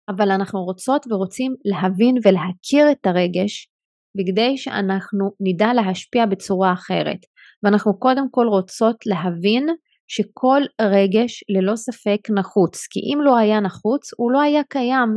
אבל 0.09 0.31
אנחנו 0.31 0.59
רוצות 0.63 1.05
ורוצים 1.09 1.55
להבין 1.65 2.15
ולהכיר 2.25 2.91
את 2.91 3.05
הרגש 3.07 3.69
בכדי 4.17 4.57
שאנחנו 4.57 5.31
נדע 5.39 5.73
להשפיע 5.73 6.25
בצורה 6.25 6.73
אחרת. 6.73 7.19
ואנחנו 7.63 7.99
קודם 7.99 8.27
כל 8.31 8.45
רוצות 8.47 8.95
להבין 9.05 9.67
שכל 10.07 10.61
רגש 10.81 11.43
ללא 11.49 11.75
ספק 11.75 12.19
נחוץ, 12.39 12.87
כי 12.89 12.99
אם 12.99 13.19
לא 13.21 13.37
היה 13.37 13.59
נחוץ 13.59 14.11
הוא 14.17 14.31
לא 14.31 14.41
היה 14.41 14.63
קיים. 14.63 15.09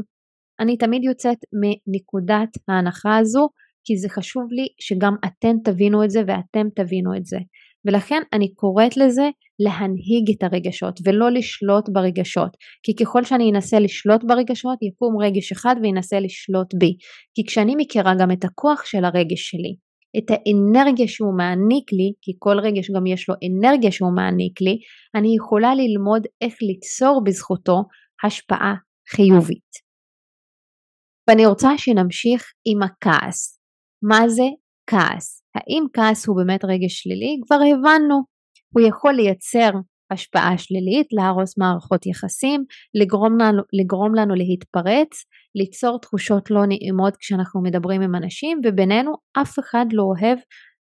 אני 0.60 0.76
תמיד 0.76 1.04
יוצאת 1.04 1.38
מנקודת 1.52 2.48
ההנחה 2.68 3.16
הזו, 3.16 3.48
כי 3.84 3.96
זה 3.96 4.08
חשוב 4.08 4.44
לי 4.50 4.66
שגם 4.80 5.14
אתן 5.26 5.56
תבינו 5.64 6.04
את 6.04 6.10
זה 6.10 6.20
ואתם 6.26 6.66
תבינו 6.76 7.16
את 7.16 7.24
זה. 7.24 7.38
ולכן 7.84 8.22
אני 8.32 8.54
קוראת 8.54 8.96
לזה 8.96 9.28
להנהיג 9.58 10.36
את 10.36 10.42
הרגשות 10.42 11.00
ולא 11.04 11.30
לשלוט 11.30 11.88
ברגשות 11.92 12.56
כי 12.82 13.04
ככל 13.04 13.24
שאני 13.24 13.50
אנסה 13.50 13.78
לשלוט 13.78 14.24
ברגשות 14.24 14.78
יקום 14.82 15.22
רגש 15.22 15.52
אחד 15.52 15.76
וינסה 15.82 16.20
לשלוט 16.20 16.74
בי 16.74 16.96
כי 17.34 17.42
כשאני 17.46 17.74
מכירה 17.76 18.12
גם 18.20 18.30
את 18.30 18.44
הכוח 18.44 18.84
של 18.84 19.04
הרגש 19.04 19.50
שלי 19.50 19.74
את 20.18 20.30
האנרגיה 20.30 21.08
שהוא 21.08 21.36
מעניק 21.36 21.92
לי 21.92 22.12
כי 22.22 22.32
כל 22.38 22.58
רגש 22.58 22.90
גם 22.90 23.06
יש 23.06 23.28
לו 23.28 23.34
אנרגיה 23.48 23.92
שהוא 23.92 24.14
מעניק 24.16 24.60
לי 24.60 24.78
אני 25.14 25.34
יכולה 25.36 25.74
ללמוד 25.74 26.22
איך 26.40 26.54
ליצור 26.62 27.22
בזכותו 27.24 27.82
השפעה 28.24 28.74
חיובית. 29.10 29.72
ואני 31.28 31.46
רוצה 31.46 31.68
שנמשיך 31.76 32.52
עם 32.64 32.82
הכעס. 32.82 33.61
מה 34.02 34.28
זה 34.28 34.48
כעס? 34.86 35.42
האם 35.54 35.84
כעס 35.92 36.26
הוא 36.26 36.36
באמת 36.36 36.64
רגש 36.64 37.02
שלילי? 37.02 37.40
כבר 37.46 37.56
הבנו, 37.56 38.22
הוא 38.74 38.88
יכול 38.88 39.12
לייצר 39.12 39.70
השפעה 40.12 40.58
שלילית, 40.58 41.06
להרוס 41.12 41.58
מערכות 41.58 42.06
יחסים, 42.06 42.64
לגרום 42.94 43.38
לנו, 43.40 43.62
לגרום 43.72 44.14
לנו 44.14 44.34
להתפרץ, 44.34 45.24
ליצור 45.54 45.98
תחושות 46.00 46.50
לא 46.50 46.66
נעימות 46.66 47.16
כשאנחנו 47.16 47.62
מדברים 47.62 48.02
עם 48.02 48.14
אנשים, 48.14 48.60
ובינינו 48.64 49.12
אף 49.42 49.58
אחד 49.58 49.86
לא 49.92 50.02
אוהב 50.02 50.38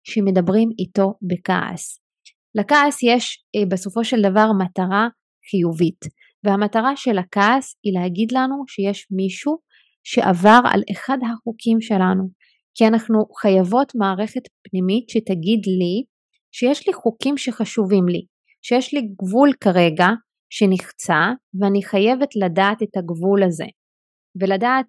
שמדברים 0.04 0.68
איתו 0.78 1.14
בכעס. 1.22 2.00
לכעס 2.54 3.02
יש 3.02 3.44
אה, 3.56 3.66
בסופו 3.68 4.04
של 4.04 4.22
דבר 4.22 4.46
מטרה 4.52 5.08
חיובית, 5.50 6.00
והמטרה 6.44 6.96
של 6.96 7.18
הכעס 7.18 7.76
היא 7.84 8.00
להגיד 8.00 8.32
לנו 8.32 8.64
שיש 8.68 9.06
מישהו 9.10 9.58
שעבר 10.04 10.60
על 10.64 10.82
אחד 10.92 11.18
החוקים 11.22 11.80
שלנו, 11.80 12.28
כי 12.78 12.87
אנחנו 12.87 13.18
חייבות 13.40 13.92
מערכת 13.94 14.42
פנימית 14.62 15.08
שתגיד 15.08 15.62
לי 15.78 16.04
שיש 16.52 16.88
לי 16.88 16.94
חוקים 16.94 17.37
שחשובים 17.37 18.08
לי, 18.08 18.23
שיש 18.62 18.94
לי 18.94 19.00
גבול 19.23 19.52
כרגע 19.61 20.06
שנחצה 20.52 21.23
ואני 21.61 21.82
חייבת 21.82 22.28
לדעת 22.37 22.82
את 22.82 22.97
הגבול 22.97 23.42
הזה 23.42 23.64
ולדעת 24.40 24.87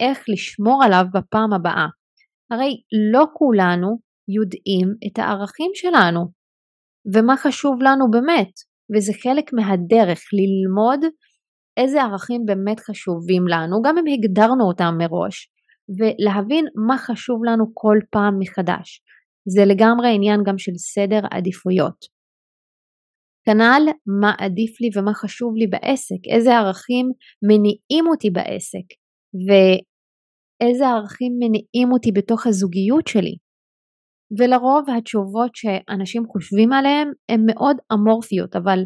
איך 0.00 0.24
לשמור 0.28 0.84
עליו 0.84 1.04
בפעם 1.14 1.52
הבאה. 1.52 1.86
הרי 2.50 2.72
לא 3.12 3.24
כולנו 3.32 3.88
יודעים 4.28 4.88
את 5.06 5.18
הערכים 5.18 5.70
שלנו 5.74 6.20
ומה 7.14 7.36
חשוב 7.36 7.82
לנו 7.82 8.10
באמת 8.10 8.52
וזה 8.96 9.12
חלק 9.22 9.52
מהדרך 9.52 10.20
ללמוד 10.38 11.00
איזה 11.76 12.02
ערכים 12.02 12.40
באמת 12.46 12.80
חשובים 12.80 13.48
לנו 13.48 13.82
גם 13.84 13.98
אם 13.98 14.04
הגדרנו 14.14 14.64
אותם 14.68 14.94
מראש 14.98 15.57
ולהבין 15.96 16.64
מה 16.88 16.98
חשוב 16.98 17.44
לנו 17.44 17.64
כל 17.74 17.98
פעם 18.10 18.38
מחדש. 18.38 19.02
זה 19.48 19.62
לגמרי 19.64 20.14
עניין 20.14 20.40
גם 20.46 20.58
של 20.58 20.72
סדר 20.76 21.20
עדיפויות. 21.30 22.18
כנ"ל 23.44 23.82
מה 24.20 24.32
עדיף 24.38 24.80
לי 24.80 24.88
ומה 24.94 25.14
חשוב 25.14 25.56
לי 25.56 25.66
בעסק, 25.66 26.22
איזה 26.34 26.50
ערכים 26.50 27.06
מניעים 27.48 28.06
אותי 28.10 28.30
בעסק 28.30 28.86
ואיזה 29.46 30.86
ערכים 30.86 31.32
מניעים 31.38 31.92
אותי 31.92 32.12
בתוך 32.12 32.46
הזוגיות 32.46 33.06
שלי. 33.06 33.36
ולרוב 34.38 34.84
התשובות 34.90 35.50
שאנשים 35.54 36.22
חושבים 36.26 36.72
עליהן 36.72 37.08
הן 37.28 37.40
מאוד 37.46 37.76
אמורפיות, 37.92 38.56
אבל 38.56 38.78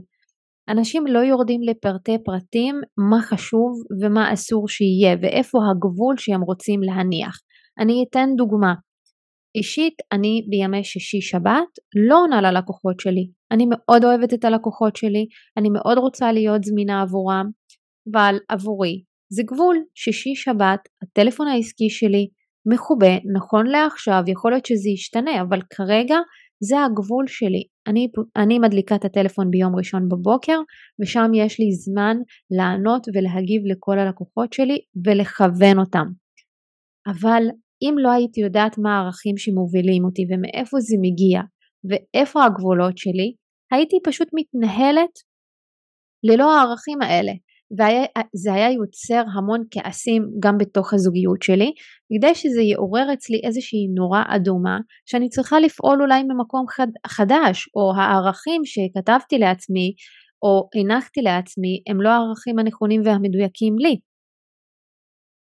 אנשים 0.68 1.06
לא 1.06 1.18
יורדים 1.18 1.60
לפרטי 1.62 2.16
פרטים 2.24 2.80
מה 3.10 3.22
חשוב 3.22 3.72
ומה 4.02 4.32
אסור 4.32 4.68
שיהיה 4.68 5.16
ואיפה 5.22 5.58
הגבול 5.70 6.14
שהם 6.18 6.40
רוצים 6.40 6.80
להניח. 6.82 7.38
אני 7.78 8.04
אתן 8.08 8.28
דוגמה. 8.36 8.74
אישית 9.54 9.94
אני 10.12 10.46
בימי 10.50 10.84
שישי 10.84 11.20
שבת 11.20 11.72
לא 12.08 12.22
עונה 12.22 12.40
ללקוחות 12.40 13.00
שלי. 13.00 13.30
אני 13.52 13.66
מאוד 13.70 14.04
אוהבת 14.04 14.34
את 14.34 14.44
הלקוחות 14.44 14.96
שלי, 14.96 15.26
אני 15.56 15.68
מאוד 15.72 15.98
רוצה 15.98 16.32
להיות 16.32 16.64
זמינה 16.64 17.02
עבורם, 17.02 17.46
אבל 18.12 18.36
עבורי 18.48 19.02
זה 19.32 19.42
גבול 19.46 19.76
שישי 19.94 20.34
שבת, 20.34 20.80
הטלפון 21.02 21.48
העסקי 21.48 21.90
שלי 21.90 22.28
מכובה, 22.66 23.16
נכון 23.36 23.66
לעכשיו, 23.66 24.22
יכול 24.26 24.50
להיות 24.50 24.66
שזה 24.66 24.90
ישתנה, 24.90 25.40
אבל 25.42 25.60
כרגע 25.70 26.16
זה 26.64 26.76
הגבול 26.84 27.26
שלי. 27.26 27.64
אני, 27.88 28.08
אני 28.36 28.58
מדליקה 28.58 28.94
את 28.94 29.04
הטלפון 29.04 29.50
ביום 29.50 29.76
ראשון 29.76 30.08
בבוקר 30.08 30.58
ושם 31.02 31.30
יש 31.34 31.60
לי 31.60 31.72
זמן 31.72 32.16
לענות 32.56 33.06
ולהגיב 33.08 33.62
לכל 33.64 33.98
הלקוחות 33.98 34.52
שלי 34.52 34.78
ולכוון 35.04 35.78
אותם. 35.78 36.06
אבל 37.06 37.42
אם 37.82 37.94
לא 37.98 38.10
הייתי 38.12 38.40
יודעת 38.40 38.78
מה 38.78 38.90
הערכים 38.96 39.36
שמובילים 39.36 40.04
אותי 40.04 40.22
ומאיפה 40.30 40.76
זה 40.80 40.96
מגיע 41.00 41.40
ואיפה 41.88 42.44
הגבולות 42.44 42.98
שלי, 42.98 43.34
הייתי 43.72 43.96
פשוט 44.04 44.28
מתנהלת 44.34 45.14
ללא 46.24 46.56
הערכים 46.56 47.02
האלה 47.02 47.32
וזה 47.72 48.52
היה 48.52 48.70
יוצר 48.70 49.22
המון 49.34 49.64
כעסים 49.70 50.22
גם 50.42 50.58
בתוך 50.58 50.94
הזוגיות 50.94 51.42
שלי, 51.42 51.72
כדי 52.12 52.34
שזה 52.34 52.62
יעורר 52.62 53.12
אצלי 53.12 53.40
איזושהי 53.44 53.88
נורה 53.94 54.22
אדומה 54.28 54.78
שאני 55.06 55.28
צריכה 55.28 55.60
לפעול 55.60 56.02
אולי 56.02 56.22
ממקום 56.22 56.64
חד, 56.68 56.86
חדש, 57.06 57.68
או 57.76 57.92
הערכים 57.96 58.62
שכתבתי 58.64 59.38
לעצמי 59.38 59.94
או 60.42 60.68
הנחתי 60.74 61.20
לעצמי 61.22 61.82
הם 61.90 62.00
לא 62.00 62.08
הערכים 62.08 62.58
הנכונים 62.58 63.00
והמדויקים 63.04 63.74
לי. 63.78 63.96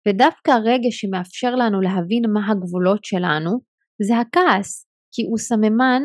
ודווקא 0.08 0.50
הרגע 0.50 0.88
שמאפשר 0.90 1.54
לנו 1.54 1.80
להבין 1.80 2.22
מה 2.32 2.50
הגבולות 2.50 3.04
שלנו 3.04 3.50
זה 4.06 4.18
הכעס, 4.18 4.86
כי 5.12 5.22
הוא 5.22 5.38
סממן 5.38 6.02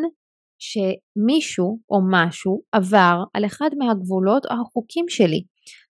שמישהו 0.60 1.80
או 1.90 1.98
משהו 2.12 2.62
עבר 2.72 3.18
על 3.34 3.46
אחד 3.46 3.70
מהגבולות 3.80 4.46
או 4.46 4.52
החוקים 4.62 5.06
שלי. 5.10 5.42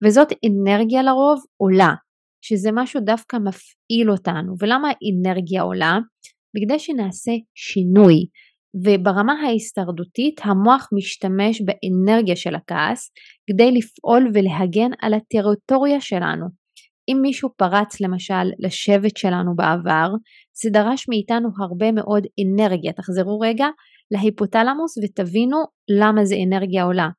וזאת 0.03 0.27
אנרגיה 0.45 1.03
לרוב 1.03 1.43
עולה, 1.57 1.93
שזה 2.41 2.69
משהו 2.73 3.01
דווקא 3.01 3.37
מפעיל 3.37 4.11
אותנו. 4.11 4.55
ולמה 4.59 4.89
אנרגיה 5.11 5.61
עולה? 5.61 5.99
בכדי 6.55 6.79
שנעשה 6.79 7.31
שינוי. 7.55 8.25
וברמה 8.85 9.33
ההישרדותית 9.33 10.41
המוח 10.43 10.89
משתמש 10.97 11.61
באנרגיה 11.61 12.35
של 12.35 12.55
הכעס 12.55 13.11
כדי 13.49 13.71
לפעול 13.71 14.27
ולהגן 14.33 14.91
על 15.01 15.13
הטריטוריה 15.13 16.01
שלנו. 16.01 16.45
אם 17.09 17.17
מישהו 17.21 17.49
פרץ 17.57 18.01
למשל 18.01 18.43
לשבט 18.59 19.17
שלנו 19.17 19.55
בעבר, 19.55 20.09
זה 20.63 20.69
דרש 20.69 21.05
מאיתנו 21.09 21.49
הרבה 21.59 21.91
מאוד 21.91 22.23
אנרגיה. 22.43 22.93
תחזרו 22.93 23.39
רגע 23.39 23.67
להיפותלמוס 24.11 24.97
ותבינו 24.97 25.57
למה 25.99 26.25
זה 26.25 26.35
אנרגיה 26.47 26.83
עולה. 26.83 27.09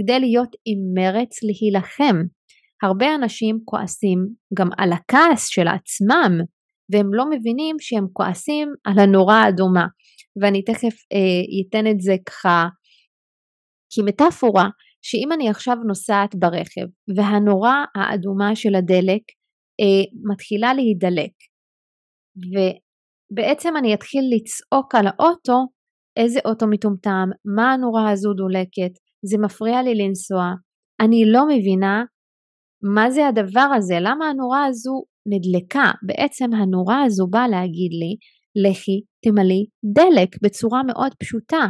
כדי 0.00 0.20
להיות 0.20 0.56
עם 0.64 0.78
מרץ 0.94 1.42
להילחם. 1.42 2.16
הרבה 2.82 3.14
אנשים 3.14 3.58
כועסים 3.64 4.18
גם 4.58 4.68
על 4.78 4.92
הכעס 4.92 5.46
של 5.48 5.68
עצמם 5.68 6.32
והם 6.92 7.14
לא 7.14 7.24
מבינים 7.30 7.76
שהם 7.80 8.06
כועסים 8.12 8.68
על 8.84 8.98
הנורה 8.98 9.42
האדומה 9.42 9.86
ואני 10.42 10.62
תכף 10.64 10.94
אה, 11.12 11.68
אתן 11.68 11.86
את 11.90 12.00
זה 12.00 12.14
ככה 12.28 12.64
כמטאפורה 13.94 14.68
שאם 15.02 15.32
אני 15.32 15.48
עכשיו 15.48 15.76
נוסעת 15.86 16.34
ברכב 16.34 16.86
והנורה 17.16 17.84
האדומה 17.96 18.56
של 18.56 18.74
הדלק 18.74 19.22
אה, 19.80 20.32
מתחילה 20.32 20.74
להידלק 20.74 21.32
ובעצם 22.52 23.76
אני 23.76 23.94
אתחיל 23.94 24.22
לצעוק 24.34 24.94
על 24.94 25.06
האוטו 25.06 25.66
איזה 26.16 26.40
אוטו 26.44 26.66
מטומטם, 26.66 27.28
מה 27.56 27.72
הנורה 27.72 28.10
הזו 28.10 28.32
דולקת, 28.32 28.92
זה 29.24 29.38
מפריע 29.38 29.82
לי 29.82 29.94
לנסוע, 29.94 30.52
אני 31.00 31.24
לא 31.32 31.46
מבינה 31.48 32.04
מה 32.94 33.10
זה 33.10 33.28
הדבר 33.28 33.68
הזה, 33.76 33.94
למה 34.00 34.24
הנורה 34.26 34.64
הזו 34.64 35.02
נדלקה, 35.26 35.90
בעצם 36.06 36.54
הנורה 36.54 37.02
הזו 37.02 37.26
באה 37.30 37.48
להגיד 37.48 37.92
לי, 37.92 38.16
לכי 38.68 39.00
תמלאי 39.24 39.64
דלק 39.94 40.28
בצורה 40.42 40.82
מאוד 40.82 41.14
פשוטה. 41.20 41.66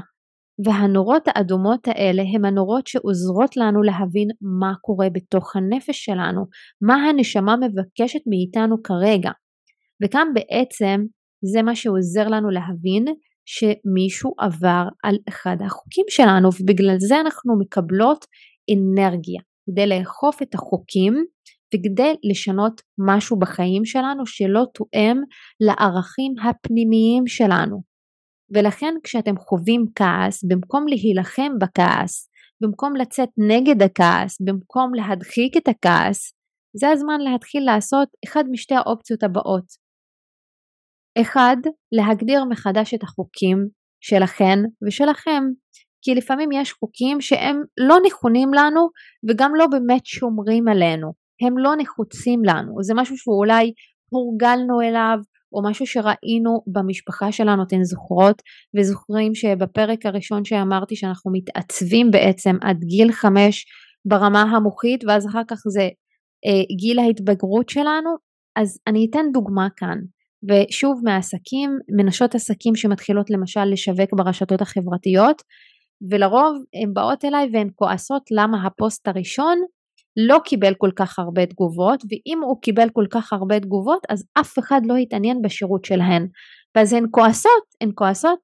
והנורות 0.64 1.22
האדומות 1.26 1.88
האלה 1.88 2.22
הן 2.34 2.44
הנורות 2.44 2.86
שעוזרות 2.86 3.56
לנו 3.56 3.82
להבין 3.82 4.28
מה 4.60 4.72
קורה 4.80 5.10
בתוך 5.10 5.56
הנפש 5.56 6.04
שלנו, 6.04 6.44
מה 6.82 6.94
הנשמה 6.94 7.56
מבקשת 7.56 8.20
מאיתנו 8.26 8.82
כרגע. 8.82 9.30
וכאן 10.04 10.28
בעצם 10.34 11.00
זה 11.52 11.62
מה 11.62 11.76
שעוזר 11.76 12.28
לנו 12.28 12.50
להבין 12.50 13.04
שמישהו 13.46 14.35
עבר 14.38 14.85
על 15.05 15.16
אחד 15.28 15.57
החוקים 15.66 16.05
שלנו 16.09 16.48
ובגלל 16.61 16.96
זה 16.98 17.20
אנחנו 17.20 17.59
מקבלות 17.59 18.26
אנרגיה 18.74 19.40
כדי 19.66 19.87
לאכוף 19.87 20.42
את 20.42 20.55
החוקים 20.55 21.14
וכדי 21.74 22.14
לשנות 22.31 22.81
משהו 22.98 23.38
בחיים 23.38 23.85
שלנו 23.85 24.26
שלא 24.26 24.64
תואם 24.74 25.16
לערכים 25.61 26.35
הפנימיים 26.38 27.26
שלנו. 27.26 27.83
ולכן 28.55 28.94
כשאתם 29.05 29.37
חווים 29.37 29.85
כעס, 29.94 30.44
במקום 30.44 30.87
להילחם 30.88 31.52
בכעס, 31.61 32.28
במקום 32.62 32.96
לצאת 32.96 33.28
נגד 33.38 33.83
הכעס, 33.83 34.40
במקום 34.40 34.94
להדחיק 34.94 35.57
את 35.57 35.68
הכעס, 35.68 36.33
זה 36.76 36.88
הזמן 36.88 37.20
להתחיל 37.20 37.64
לעשות 37.64 38.09
אחד 38.24 38.44
משתי 38.50 38.74
האופציות 38.74 39.22
הבאות. 39.22 39.81
אחד, 41.20 41.57
להגדיר 41.92 42.44
מחדש 42.44 42.94
את 42.94 43.03
החוקים 43.03 43.68
שלכן 44.01 44.59
ושלכם, 44.87 45.42
כי 46.05 46.14
לפעמים 46.14 46.53
יש 46.53 46.72
חוקים 46.72 47.20
שהם 47.20 47.62
לא 47.88 47.96
נכונים 48.07 48.55
לנו 48.55 48.88
וגם 49.29 49.53
לא 49.55 49.66
באמת 49.66 50.07
שומרים 50.07 50.68
עלינו, 50.68 51.12
הם 51.46 51.59
לא 51.59 51.72
נחוצים 51.79 52.44
לנו, 52.44 52.83
זה 52.83 52.94
משהו 52.96 53.16
שאולי 53.16 53.72
הורגלנו 54.12 54.81
אליו 54.81 55.18
או 55.53 55.62
משהו 55.70 55.87
שראינו 55.87 56.61
במשפחה 56.72 57.33
שלנו, 57.33 57.62
אתן 57.62 57.83
זוכרות? 57.83 58.42
וזוכרים 58.77 59.35
שבפרק 59.35 60.07
הראשון 60.07 60.44
שאמרתי 60.44 60.96
שאנחנו 60.96 61.33
מתעצבים 61.33 62.11
בעצם 62.11 62.57
עד 62.62 62.77
גיל 62.85 63.12
חמש 63.12 63.64
ברמה 64.05 64.42
המוחית 64.42 65.05
ואז 65.05 65.27
אחר 65.27 65.42
כך 65.48 65.57
זה 65.57 65.88
אה, 66.46 66.77
גיל 66.81 66.98
ההתבגרות 66.98 67.68
שלנו, 67.68 68.11
אז 68.57 68.79
אני 68.87 69.07
אתן 69.11 69.25
דוגמה 69.33 69.68
כאן. 69.77 69.98
ושוב 70.48 71.00
מעסקים, 71.05 71.70
מנשות 71.96 72.35
עסקים 72.35 72.74
שמתחילות 72.74 73.31
למשל 73.31 73.64
לשווק 73.64 74.11
ברשתות 74.16 74.61
החברתיות 74.61 75.42
ולרוב 76.11 76.57
הן 76.74 76.94
באות 76.94 77.24
אליי 77.24 77.48
והן 77.52 77.68
כועסות 77.74 78.22
למה 78.31 78.66
הפוסט 78.66 79.09
הראשון 79.09 79.59
לא 80.28 80.38
קיבל 80.44 80.74
כל 80.78 80.90
כך 80.96 81.18
הרבה 81.18 81.46
תגובות 81.46 82.02
ואם 82.02 82.38
הוא 82.42 82.61
קיבל 82.62 82.88
כל 82.92 83.07
כך 83.11 83.33
הרבה 83.33 83.61
תגובות 83.61 84.02
אז 84.09 84.24
אף 84.40 84.59
אחד 84.59 84.81
לא 84.85 84.96
התעניין 84.96 85.42
בשירות 85.42 85.85
שלהן 85.85 86.26
ואז 86.76 86.92
הן 86.92 87.05
כועסות, 87.11 87.64
הן 87.81 87.90
כועסות 87.94 88.38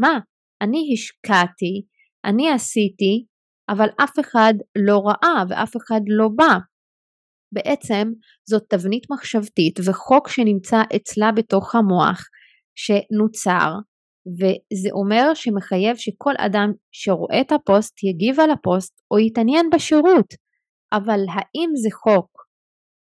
מה? 0.00 0.18
אני 0.62 0.90
השקעתי, 0.92 1.82
אני 2.24 2.50
עשיתי 2.50 3.24
אבל 3.68 3.88
אף 4.04 4.18
אחד 4.20 4.54
לא 4.86 4.98
ראה 4.98 5.44
ואף 5.48 5.76
אחד 5.76 6.00
לא 6.06 6.28
בא 6.36 6.58
בעצם 7.54 8.08
זאת 8.48 8.62
תבנית 8.68 9.06
מחשבתית 9.10 9.80
וחוק 9.84 10.28
שנמצא 10.28 10.82
אצלה 10.96 11.32
בתוך 11.32 11.74
המוח 11.74 12.24
שנוצר 12.74 13.72
וזה 14.38 14.88
אומר 14.92 15.34
שמחייב 15.34 15.96
שכל 15.96 16.34
אדם 16.38 16.72
שרואה 16.92 17.40
את 17.40 17.52
הפוסט 17.52 18.02
יגיב 18.02 18.40
על 18.40 18.50
הפוסט 18.50 19.00
או 19.10 19.18
יתעניין 19.18 19.70
בשירות 19.72 20.34
אבל 20.92 21.20
האם 21.28 21.70
זה 21.76 21.88
חוק 21.92 22.44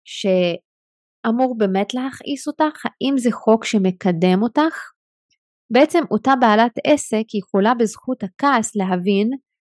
שאמור 0.05 1.59
באמת 1.59 1.95
להכעיס 1.95 2.49
אותך? 2.49 2.87
האם 2.87 3.19
זה 3.19 3.31
חוק 3.33 3.65
שמקדם 3.65 4.43
אותך? 4.43 4.91
בעצם 5.73 5.99
אותה 6.11 6.33
בעלת 6.41 6.73
עסק 6.87 7.35
יכולה 7.35 7.75
בזכות 7.75 8.23
הכעס 8.23 8.77
להבין 8.77 9.31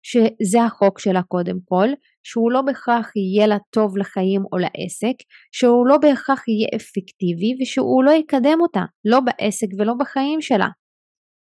שזה 0.02 0.64
החוק 0.66 0.98
שלה 0.98 1.22
קודם 1.22 1.56
כל, 1.64 1.88
שהוא 2.22 2.52
לא 2.52 2.62
בהכרח 2.62 3.10
יהיה 3.16 3.46
לה 3.46 3.56
טוב 3.70 3.96
לחיים 3.96 4.42
או 4.52 4.58
לעסק, 4.58 5.16
שהוא 5.52 5.86
לא 5.86 5.98
בהכרח 5.98 6.48
יהיה 6.48 6.68
אפקטיבי 6.76 7.62
ושהוא 7.62 8.04
לא 8.04 8.10
יקדם 8.10 8.58
אותה, 8.60 8.84
לא 9.04 9.20
בעסק 9.20 9.66
ולא 9.78 9.94
בחיים 10.00 10.40
שלה, 10.40 10.68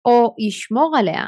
או 0.08 0.34
ישמור 0.48 0.96
עליה, 0.98 1.24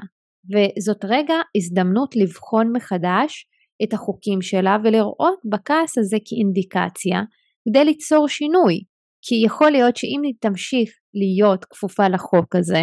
וזאת 0.53 1.05
רגע 1.05 1.35
הזדמנות 1.57 2.17
לבחון 2.17 2.73
מחדש 2.77 3.47
את 3.83 3.93
החוקים 3.93 4.43
שלה 4.43 4.77
ולראות 4.85 5.39
בכעס 5.53 5.99
הזה 5.99 6.17
כאינדיקציה 6.25 7.21
כדי 7.69 7.85
ליצור 7.85 8.29
שינוי, 8.29 8.81
כי 9.27 9.35
יכול 9.47 9.71
להיות 9.71 9.97
שאם 9.97 10.21
היא 10.25 10.35
תמשיך 10.41 10.91
להיות 11.15 11.65
כפופה 11.65 12.09
לחוק 12.09 12.57
הזה, 12.57 12.83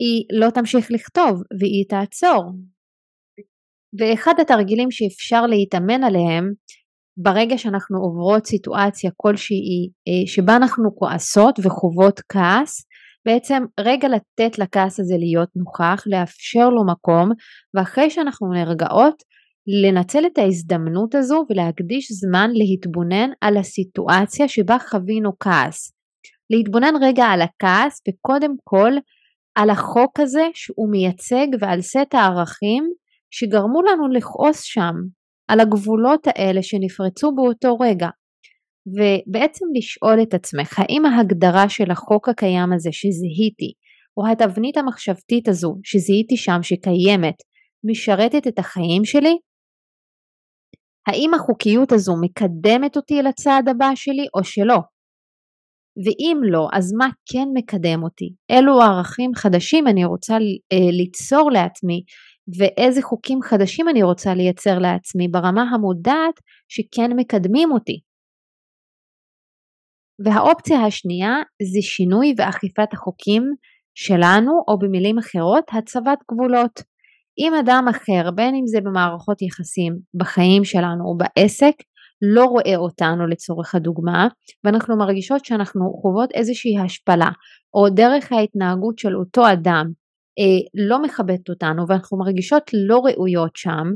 היא 0.00 0.40
לא 0.40 0.50
תמשיך 0.50 0.90
לכתוב 0.90 1.42
והיא 1.60 1.84
תעצור 1.88 2.44
ואחד 3.98 4.34
התרגילים 4.40 4.90
שאפשר 4.90 5.46
להתאמן 5.46 6.04
עליהם 6.04 6.52
ברגע 7.16 7.58
שאנחנו 7.58 7.98
עוברות 7.98 8.46
סיטואציה 8.46 9.10
כלשהי 9.16 9.90
אה, 10.08 10.26
שבה 10.26 10.56
אנחנו 10.56 10.96
כועסות 10.96 11.58
וחוות 11.58 12.20
כעס, 12.28 12.86
בעצם 13.26 13.62
רגע 13.80 14.08
לתת 14.08 14.58
לכעס 14.58 15.00
הזה 15.00 15.14
להיות 15.18 15.48
נוכח, 15.56 16.04
לאפשר 16.06 16.68
לו 16.68 16.86
מקום, 16.86 17.30
ואחרי 17.74 18.10
שאנחנו 18.10 18.52
נרגעות, 18.52 19.22
לנצל 19.84 20.26
את 20.26 20.38
ההזדמנות 20.38 21.14
הזו 21.14 21.44
ולהקדיש 21.50 22.12
זמן 22.12 22.50
להתבונן 22.54 23.30
על 23.40 23.56
הסיטואציה 23.56 24.48
שבה 24.48 24.76
חווינו 24.90 25.30
כעס. 25.40 25.92
להתבונן 26.50 26.94
רגע 27.02 27.24
על 27.24 27.42
הכעס 27.42 28.02
וקודם 28.08 28.50
כל 28.64 28.92
על 29.54 29.70
החוק 29.70 30.20
הזה 30.20 30.46
שהוא 30.54 30.90
מייצג 30.90 31.46
ועל 31.60 31.80
סט 31.80 32.14
הערכים 32.14 32.92
שגרמו 33.30 33.82
לנו 33.82 34.08
לכעוס 34.08 34.62
שם 34.62 34.94
על 35.48 35.60
הגבולות 35.60 36.26
האלה 36.26 36.62
שנפרצו 36.62 37.32
באותו 37.34 37.76
רגע. 37.80 38.08
ובעצם 38.86 39.64
לשאול 39.74 40.22
את 40.22 40.34
עצמך 40.34 40.78
האם 40.78 41.06
ההגדרה 41.06 41.68
של 41.68 41.90
החוק 41.90 42.28
הקיים 42.28 42.72
הזה 42.72 42.90
שזיהיתי 42.92 43.72
או 44.16 44.26
התבנית 44.32 44.76
המחשבתית 44.76 45.48
הזו 45.48 45.74
שזיהיתי 45.84 46.36
שם 46.36 46.62
שקיימת 46.62 47.34
משרתת 47.90 48.46
את 48.46 48.58
החיים 48.58 49.04
שלי? 49.04 49.36
האם 51.06 51.34
החוקיות 51.34 51.92
הזו 51.92 52.12
מקדמת 52.20 52.96
אותי 52.96 53.22
לצעד 53.22 53.68
הבא 53.68 53.90
שלי 53.94 54.26
או 54.34 54.44
שלא? 54.44 54.78
ואם 56.04 56.36
לא, 56.52 56.68
אז 56.72 56.92
מה 56.98 57.08
כן 57.32 57.48
מקדם 57.54 58.02
אותי? 58.02 58.34
אילו 58.52 58.80
ערכים 58.80 59.30
חדשים 59.34 59.86
אני 59.86 60.04
רוצה 60.04 60.34
אה, 60.72 60.90
ליצור 60.92 61.50
לעצמי 61.50 62.02
ואיזה 62.58 63.02
חוקים 63.02 63.38
חדשים 63.42 63.88
אני 63.88 64.02
רוצה 64.02 64.34
לייצר 64.34 64.78
לעצמי 64.78 65.28
ברמה 65.28 65.62
המודעת 65.62 66.34
שכן 66.68 67.10
מקדמים 67.16 67.72
אותי. 67.72 68.00
והאופציה 70.24 70.80
השנייה 70.80 71.36
זה 71.72 71.82
שינוי 71.82 72.34
ואכיפת 72.38 72.92
החוקים 72.92 73.42
שלנו 73.94 74.52
או 74.68 74.78
במילים 74.78 75.18
אחרות 75.18 75.64
הצבת 75.72 76.18
גבולות. 76.32 76.80
אם 77.38 77.52
אדם 77.60 77.84
אחר 77.90 78.30
בין 78.30 78.54
אם 78.54 78.66
זה 78.66 78.78
במערכות 78.80 79.42
יחסים 79.42 79.98
בחיים 80.14 80.64
שלנו 80.64 81.04
או 81.04 81.16
בעסק 81.16 81.74
לא 82.34 82.44
רואה 82.44 82.76
אותנו 82.76 83.26
לצורך 83.26 83.74
הדוגמה 83.74 84.28
ואנחנו 84.64 84.96
מרגישות 84.96 85.44
שאנחנו 85.44 85.92
חוות 86.02 86.30
איזושהי 86.34 86.78
השפלה 86.78 87.30
או 87.74 87.88
דרך 87.90 88.32
ההתנהגות 88.32 88.98
של 88.98 89.16
אותו 89.16 89.52
אדם 89.52 89.86
לא 90.88 91.02
מכבדת 91.02 91.48
אותנו 91.48 91.88
ואנחנו 91.88 92.18
מרגישות 92.18 92.62
לא 92.88 93.00
ראויות 93.04 93.56
שם, 93.56 93.86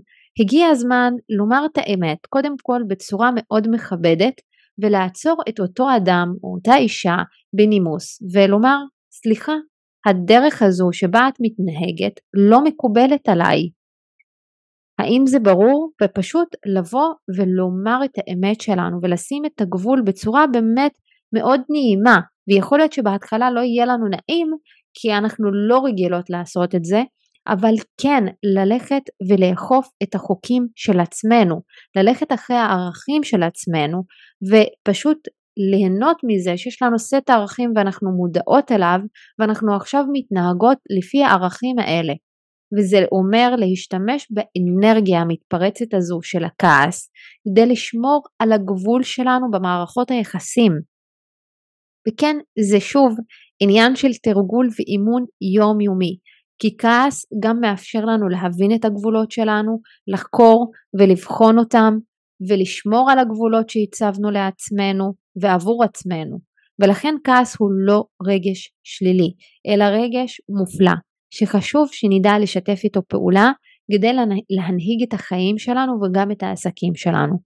הגיע 0.40 0.66
הזמן 0.66 1.12
לומר 1.38 1.66
את 1.73 1.79
האמת, 1.79 2.18
קודם 2.29 2.55
כל 2.62 2.81
בצורה 2.88 3.31
מאוד 3.35 3.68
מכבדת 3.70 4.35
ולעצור 4.83 5.42
את 5.49 5.61
אותו 5.61 5.87
אדם 5.97 6.29
או 6.42 6.55
אותה 6.55 6.77
אישה 6.77 7.16
בנימוס 7.57 8.23
ולומר 8.35 8.77
סליחה, 9.12 9.53
הדרך 10.07 10.62
הזו 10.62 10.88
שבה 10.92 11.29
את 11.29 11.35
מתנהגת 11.40 12.20
לא 12.35 12.64
מקובלת 12.64 13.29
עליי. 13.29 13.68
האם 14.99 15.27
זה 15.27 15.38
ברור? 15.38 15.90
ופשוט 16.03 16.49
לבוא 16.66 17.14
ולומר 17.37 18.05
את 18.05 18.11
האמת 18.16 18.61
שלנו 18.61 18.99
ולשים 19.03 19.42
את 19.47 19.61
הגבול 19.61 20.03
בצורה 20.07 20.47
באמת 20.47 20.92
מאוד 21.35 21.61
נעימה 21.70 22.20
ויכול 22.49 22.79
להיות 22.79 22.92
שבהתחלה 22.92 23.51
לא 23.51 23.61
יהיה 23.61 23.87
לנו 23.87 24.05
נעים 24.09 24.51
כי 24.94 25.12
אנחנו 25.12 25.52
לא 25.68 25.85
רגילות 25.85 26.30
לעשות 26.30 26.74
את 26.74 26.85
זה, 26.85 27.02
אבל 27.48 27.74
כן 28.00 28.24
ללכת 28.57 29.02
ולאכוף 29.28 29.88
את 30.02 30.14
החוקים 30.14 30.66
של 30.74 31.00
עצמנו, 31.00 31.62
ללכת 31.96 32.33
אחרי 32.33 32.57
הערכים 32.57 33.24
של 33.24 33.42
עצמנו 33.42 34.02
ופשוט 34.50 35.18
ליהנות 35.70 36.16
מזה 36.24 36.57
שיש 36.57 36.83
לנו 36.83 36.98
סט 36.98 37.30
ערכים 37.30 37.72
ואנחנו 37.76 38.11
מודעות 38.11 38.72
אליו 38.72 38.98
ואנחנו 39.38 39.76
עכשיו 39.76 40.04
מתנהגות 40.12 40.78
לפי 40.98 41.22
הערכים 41.22 41.78
האלה. 41.78 42.12
וזה 42.78 42.98
אומר 43.12 43.57
להשתמש 43.57 44.28
באנרגיה 44.30 45.20
המתפרצת 45.20 45.94
הזו 45.94 46.18
של 46.22 46.44
הכעס 46.44 47.11
כדי 47.48 47.66
לשמור 47.66 48.22
על 48.38 48.52
הגבול 48.52 49.02
שלנו 49.02 49.50
במערכות 49.50 50.11
היחסים. 50.11 50.72
וכן, 52.09 52.37
זה 52.70 52.80
שוב 52.80 53.16
עניין 53.64 53.96
של 53.96 54.12
תרגול 54.22 54.68
ואימון 54.79 55.24
יומיומי, 55.57 56.16
כי 56.59 56.77
כעס 56.79 57.27
גם 57.42 57.61
מאפשר 57.61 58.05
לנו 58.05 58.29
להבין 58.29 58.74
את 58.74 58.85
הגבולות 58.85 59.31
שלנו, 59.31 59.79
לחקור 60.07 60.70
ולבחון 60.98 61.59
אותם, 61.59 61.94
ולשמור 62.48 63.11
על 63.11 63.18
הגבולות 63.18 63.70
שהצבנו 63.70 64.31
לעצמנו 64.31 65.12
ועבור 65.42 65.85
עצמנו. 65.85 66.38
ולכן 66.83 67.14
כעס 67.24 67.57
הוא 67.59 67.70
לא 67.87 68.05
רגש 68.27 68.72
שלילי, 68.85 69.31
אלא 69.66 69.85
רגש 69.85 70.40
מופלא, 70.59 70.94
שחשוב 71.31 71.88
שנדע 71.92 72.38
לשתף 72.38 72.81
איתו 72.85 73.00
פעולה 73.09 73.53
כדי 73.92 74.12
להנהיג 74.50 75.03
את 75.09 75.14
החיים 75.14 75.59
שלנו 75.59 75.92
וגם 76.03 76.31
את 76.31 76.42
העסקים 76.42 76.94
שלנו. 76.94 77.37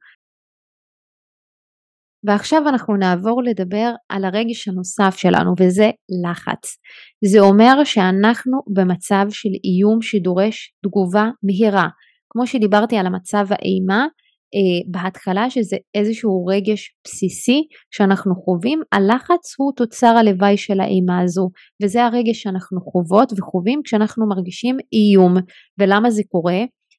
ועכשיו 2.25 2.69
אנחנו 2.69 2.97
נעבור 2.97 3.43
לדבר 3.43 3.91
על 4.09 4.25
הרגש 4.25 4.69
הנוסף 4.69 5.17
שלנו 5.17 5.55
וזה 5.61 5.91
לחץ. 6.25 6.77
זה 7.25 7.41
אומר 7.41 7.85
שאנחנו 7.85 8.59
במצב 8.77 9.27
של 9.31 9.49
איום 9.65 10.03
שדורש 10.03 10.73
תגובה 10.85 11.31
מהירה. 11.43 11.89
כמו 12.31 12.47
שדיברתי 12.47 12.97
על 12.97 13.07
המצב 13.07 13.47
האימה, 13.51 14.07
אה, 14.55 14.91
בהתחלה 14.91 15.51
שזה 15.51 15.77
איזשהו 15.95 16.47
רגש 16.47 16.95
בסיסי 17.05 17.67
שאנחנו 17.91 18.35
חווים, 18.35 18.81
הלחץ 18.93 19.55
הוא 19.59 19.73
תוצר 19.77 20.07
הלוואי 20.07 20.57
של 20.57 20.81
האימה 20.81 21.21
הזו 21.21 21.49
וזה 21.83 22.05
הרגש 22.05 22.43
שאנחנו 22.43 22.81
חוות 22.81 23.33
וחווים 23.33 23.81
כשאנחנו 23.85 24.29
מרגישים 24.29 24.77
איום 24.93 25.35
ולמה 25.79 26.11
זה 26.11 26.23
קורה? 26.29 26.59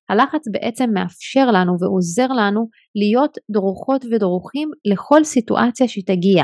הלחץ 0.10 0.48
בעצם 0.52 0.89
מאפשר 0.93 1.45
לנו 1.52 1.74
ועוזר 1.80 2.28
לנו 2.28 2.67
להיות 2.95 3.38
דרוכות 3.52 4.06
ודרוכים 4.06 4.69
לכל 4.86 5.24
סיטואציה 5.24 5.88
שתגיע. 5.88 6.43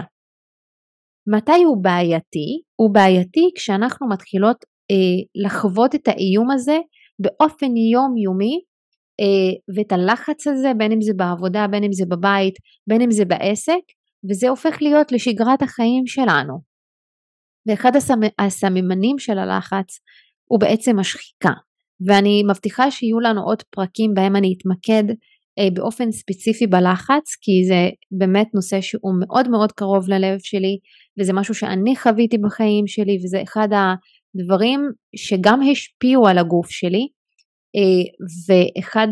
מתי 1.35 1.63
הוא 1.63 1.83
בעייתי? 1.83 2.61
הוא 2.75 2.93
בעייתי 2.93 3.51
כשאנחנו 3.55 4.09
מתחילות 4.09 4.57
אה, 4.91 5.45
לחוות 5.45 5.95
את 5.95 6.07
האיום 6.07 6.51
הזה 6.51 6.77
באופן 7.19 7.77
יומיומי 7.93 8.59
אה, 9.19 9.75
ואת 9.75 9.91
הלחץ 9.91 10.47
הזה 10.47 10.71
בין 10.77 10.91
אם 10.91 11.01
זה 11.01 11.13
בעבודה, 11.15 11.67
בין 11.71 11.83
אם 11.83 11.93
זה 11.93 12.05
בבית, 12.09 12.55
בין 12.87 13.01
אם 13.01 13.11
זה 13.11 13.25
בעסק 13.25 13.81
וזה 14.29 14.49
הופך 14.49 14.77
להיות 14.81 15.11
לשגרת 15.11 15.61
החיים 15.61 16.07
שלנו. 16.07 16.75
ואחד 17.67 17.91
הסממנים 18.39 19.19
של 19.19 19.37
הלחץ 19.37 19.99
הוא 20.45 20.59
בעצם 20.59 20.99
השחיקה 20.99 21.51
ואני 22.07 22.43
מבטיחה 22.49 22.91
שיהיו 22.91 23.19
לנו 23.19 23.41
עוד 23.41 23.63
פרקים 23.69 24.13
בהם 24.13 24.35
אני 24.35 24.55
אתמקד 24.57 25.03
אה, 25.59 25.67
באופן 25.73 26.11
ספציפי 26.11 26.67
בלחץ 26.67 27.35
כי 27.41 27.51
זה 27.67 27.89
באמת 28.11 28.47
נושא 28.53 28.81
שהוא 28.81 29.13
מאוד 29.19 29.49
מאוד 29.49 29.71
קרוב 29.71 30.09
ללב 30.09 30.39
שלי 30.39 30.77
וזה 31.19 31.33
משהו 31.33 31.53
שאני 31.53 31.95
חוויתי 31.95 32.37
בחיים 32.37 32.87
שלי 32.87 33.17
וזה 33.23 33.41
אחד 33.43 33.67
הדברים 33.71 34.79
שגם 35.15 35.59
השפיעו 35.71 36.27
על 36.27 36.37
הגוף 36.37 36.69
שלי 36.69 37.07
אה, 37.75 38.25
ואחד 38.47 39.07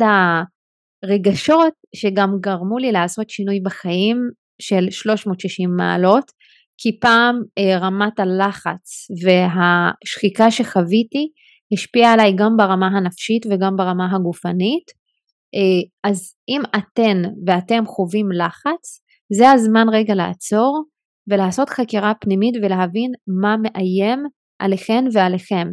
הרגשות 1.04 1.74
שגם 1.96 2.30
גרמו 2.40 2.78
לי 2.78 2.92
לעשות 2.92 3.30
שינוי 3.30 3.60
בחיים 3.60 4.18
של 4.62 4.90
360 4.90 5.70
מעלות 5.78 6.32
כי 6.78 7.00
פעם 7.00 7.36
אה, 7.58 7.78
רמת 7.78 8.20
הלחץ 8.20 9.08
והשחיקה 9.24 10.52
שחוויתי 10.52 11.28
השפיעה 11.74 12.14
עליי 12.14 12.34
גם 12.36 12.58
ברמה 12.58 12.88
הנפשית 12.88 13.46
וגם 13.46 13.76
ברמה 13.76 14.16
הגופנית 14.16 14.92
אה, 15.56 16.10
אז 16.10 16.36
אם 16.50 16.62
אתן 16.78 17.22
ואתם 17.48 17.84
חווים 17.86 18.32
לחץ 18.32 19.00
זה 19.34 19.52
הזמן 19.52 19.86
רגע 19.92 20.16
לעצור 20.16 20.84
ולעשות 21.30 21.70
חקירה 21.70 22.14
פנימית 22.22 22.56
ולהבין 22.64 23.12
מה 23.42 23.56
מאיים 23.58 24.20
עליכן 24.60 25.06
ועליכם 25.14 25.68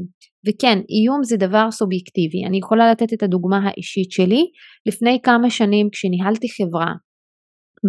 וכן, 0.48 0.78
איום 0.78 1.22
זה 1.22 1.36
דבר 1.36 1.70
סובייקטיבי. 1.70 2.44
אני 2.46 2.58
יכולה 2.58 2.90
לתת 2.90 3.12
את 3.12 3.22
הדוגמה 3.22 3.58
האישית 3.64 4.10
שלי. 4.10 4.44
לפני 4.86 5.18
כמה 5.22 5.50
שנים 5.50 5.88
כשניהלתי 5.92 6.46
חברה 6.48 6.92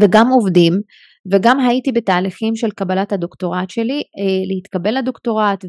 וגם 0.01 0.27
עובדים 0.27 0.73
וגם 1.31 1.59
הייתי 1.59 1.91
בתהליכים 1.91 2.55
של 2.55 2.71
קבלת 2.71 3.11
הדוקטורט 3.11 3.69
שלי, 3.69 3.99
אה, 3.99 4.45
להתקבל 4.47 4.97
לדוקטורט 4.97 5.65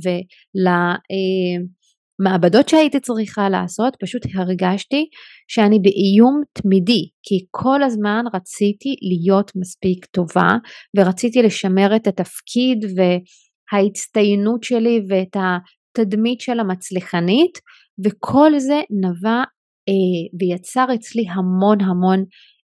ולמעבדות 2.20 2.68
שהייתי 2.68 3.00
צריכה 3.00 3.48
לעשות, 3.48 3.96
פשוט 4.00 4.22
הרגשתי 4.34 5.08
שאני 5.48 5.78
באיום 5.78 6.42
תמידי, 6.52 7.08
כי 7.22 7.46
כל 7.50 7.82
הזמן 7.82 8.24
רציתי 8.34 8.94
להיות 9.02 9.52
מספיק 9.56 10.06
טובה 10.06 10.50
ורציתי 10.96 11.42
לשמר 11.42 11.96
את 11.96 12.06
התפקיד 12.06 12.78
וההצטיינות 12.96 14.62
שלי 14.62 15.00
ואת 15.08 15.36
התדמית 15.36 16.40
של 16.40 16.60
המצליחנית 16.60 17.58
וכל 18.04 18.58
זה 18.58 18.80
נבע 18.90 19.42
אה, 19.88 20.38
ויצר 20.40 20.86
אצלי 20.94 21.24
המון 21.28 21.80
המון 21.80 22.24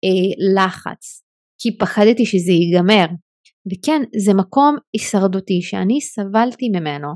אה, 0.04 0.54
לחץ 0.54 1.24
כי 1.62 1.78
פחדתי 1.78 2.26
שזה 2.26 2.52
ייגמר. 2.52 3.06
וכן 3.72 4.02
זה 4.16 4.34
מקום 4.34 4.76
הישרדותי 4.92 5.62
שאני 5.62 6.00
סבלתי 6.00 6.68
ממנו 6.68 7.08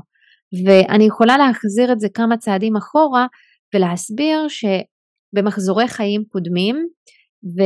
ואני 0.65 1.03
יכולה 1.03 1.37
להחזיר 1.37 1.91
את 1.91 1.99
זה 1.99 2.07
כמה 2.13 2.37
צעדים 2.37 2.75
אחורה 2.75 3.27
ולהסביר 3.75 4.47
שבמחזורי 4.47 5.87
חיים 5.87 6.23
קודמים 6.31 6.75
ו... 7.43 7.61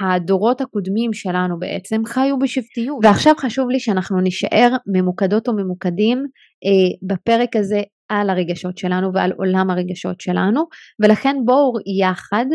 הדורות 0.00 0.60
הקודמים 0.60 1.12
שלנו 1.12 1.58
בעצם 1.58 2.04
חיו 2.04 2.38
בשבטיות. 2.38 2.98
ועכשיו 3.02 3.34
חשוב 3.38 3.70
לי 3.70 3.80
שאנחנו 3.80 4.20
נישאר 4.20 4.68
ממוקדות 4.86 5.48
וממוקדים 5.48 6.18
אה, 6.64 7.08
בפרק 7.08 7.56
הזה 7.56 7.82
על 8.08 8.30
הרגשות 8.30 8.78
שלנו 8.78 9.10
ועל 9.14 9.32
עולם 9.32 9.70
הרגשות 9.70 10.20
שלנו 10.20 10.64
ולכן 11.02 11.36
בואו 11.44 11.72
יחד 12.00 12.46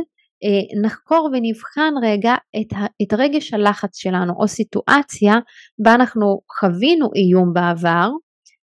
אה, 0.43 0.81
נחקור 0.85 1.29
ונבחן 1.33 1.93
רגע 2.03 2.33
את, 2.61 2.73
את 3.01 3.13
רגש 3.13 3.53
הלחץ 3.53 3.97
שלנו 3.97 4.33
או 4.39 4.47
סיטואציה 4.47 5.33
בה 5.83 5.95
אנחנו 5.95 6.39
חווינו 6.59 7.09
איום 7.15 7.53
בעבר 7.53 8.09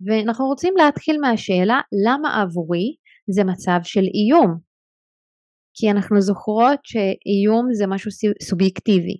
ואנחנו 0.06 0.46
רוצים 0.46 0.74
להתחיל 0.76 1.16
מהשאלה 1.20 1.80
למה 2.06 2.42
עבורי 2.42 2.96
זה 3.30 3.44
מצב 3.44 3.78
של 3.82 4.00
איום 4.00 4.72
כי 5.74 5.90
אנחנו 5.90 6.20
זוכרות 6.20 6.80
שאיום 6.84 7.72
זה 7.72 7.86
משהו 7.86 8.10
סובייקטיבי. 8.42 9.16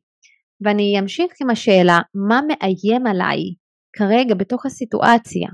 ואני 0.64 0.96
אמשיך 1.00 1.32
עם 1.42 1.50
השאלה, 1.50 1.98
מה 2.28 2.40
מאיים 2.48 3.06
עליי 3.06 3.38
כרגע 3.96 4.34
בתוך 4.34 4.66
הסיטואציה? 4.66 5.48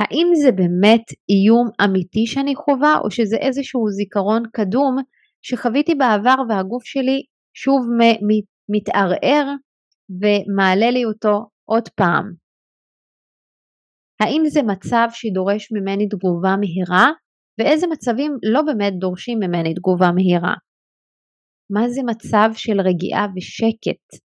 האם 0.00 0.26
זה 0.42 0.52
באמת 0.52 1.04
איום 1.28 1.68
אמיתי 1.84 2.26
שאני 2.26 2.54
חווה 2.56 2.98
או 3.04 3.10
שזה 3.10 3.36
איזשהו 3.36 3.90
זיכרון 3.90 4.42
קדום 4.52 4.96
שחוויתי 5.42 5.94
בעבר 5.94 6.34
והגוף 6.48 6.84
שלי 6.84 7.22
שוב 7.54 7.86
מתערער 8.68 9.54
ומעלה 10.10 10.90
לי 10.90 11.04
אותו 11.04 11.46
עוד 11.64 11.88
פעם? 11.88 12.47
האם 14.20 14.42
זה 14.48 14.60
מצב 14.62 15.08
שדורש 15.12 15.68
ממני 15.72 16.08
תגובה 16.08 16.54
מהירה 16.60 17.06
ואיזה 17.58 17.86
מצבים 17.86 18.32
לא 18.52 18.62
באמת 18.62 18.92
דורשים 18.98 19.38
ממני 19.38 19.74
תגובה 19.74 20.12
מהירה. 20.14 20.54
מה 21.70 21.88
זה 21.88 22.00
מצב 22.06 22.48
של 22.54 22.80
רגיעה 22.80 23.26
ושקט? 23.36 24.28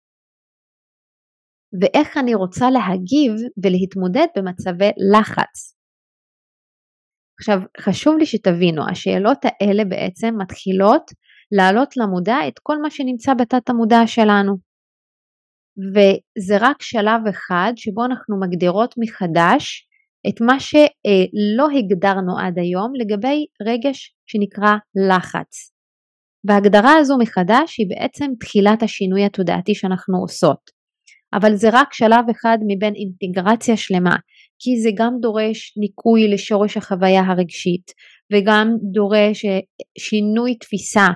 ואיך 1.80 2.16
אני 2.16 2.34
רוצה 2.34 2.66
להגיב 2.70 3.32
ולהתמודד 3.62 4.26
במצבי 4.36 4.90
לחץ. 5.12 5.76
עכשיו 7.40 7.58
חשוב 7.80 8.18
לי 8.18 8.26
שתבינו, 8.26 8.82
השאלות 8.90 9.38
האלה 9.44 9.84
בעצם 9.84 10.34
מתחילות 10.42 11.10
להעלות 11.56 11.96
למודע 11.96 12.36
את 12.48 12.58
כל 12.62 12.76
מה 12.82 12.90
שנמצא 12.90 13.34
בתת 13.34 13.70
המודע 13.70 14.06
שלנו. 14.06 14.69
וזה 15.94 16.56
רק 16.60 16.82
שלב 16.82 17.20
אחד 17.30 17.72
שבו 17.76 18.04
אנחנו 18.04 18.40
מגדירות 18.40 18.94
מחדש 18.98 19.86
את 20.28 20.40
מה 20.40 20.60
שלא 20.60 21.66
הגדרנו 21.78 22.38
עד 22.38 22.58
היום 22.58 22.92
לגבי 23.00 23.46
רגש 23.66 24.14
שנקרא 24.26 24.72
לחץ. 25.08 25.72
וההגדרה 26.44 26.96
הזו 26.96 27.18
מחדש 27.18 27.78
היא 27.78 27.86
בעצם 27.88 28.30
תחילת 28.40 28.82
השינוי 28.82 29.24
התודעתי 29.24 29.74
שאנחנו 29.74 30.18
עושות. 30.18 30.80
אבל 31.34 31.54
זה 31.54 31.68
רק 31.72 31.92
שלב 31.92 32.24
אחד 32.30 32.58
מבין 32.68 32.94
אינטגרציה 32.94 33.76
שלמה, 33.76 34.16
כי 34.58 34.80
זה 34.82 34.90
גם 34.94 35.12
דורש 35.20 35.74
ניקוי 35.76 36.28
לשורש 36.28 36.76
החוויה 36.76 37.22
הרגשית, 37.22 37.92
וגם 38.32 38.68
דורש 38.92 39.44
אה, 39.44 39.58
שינוי 39.98 40.54
תפיסה 40.58 41.06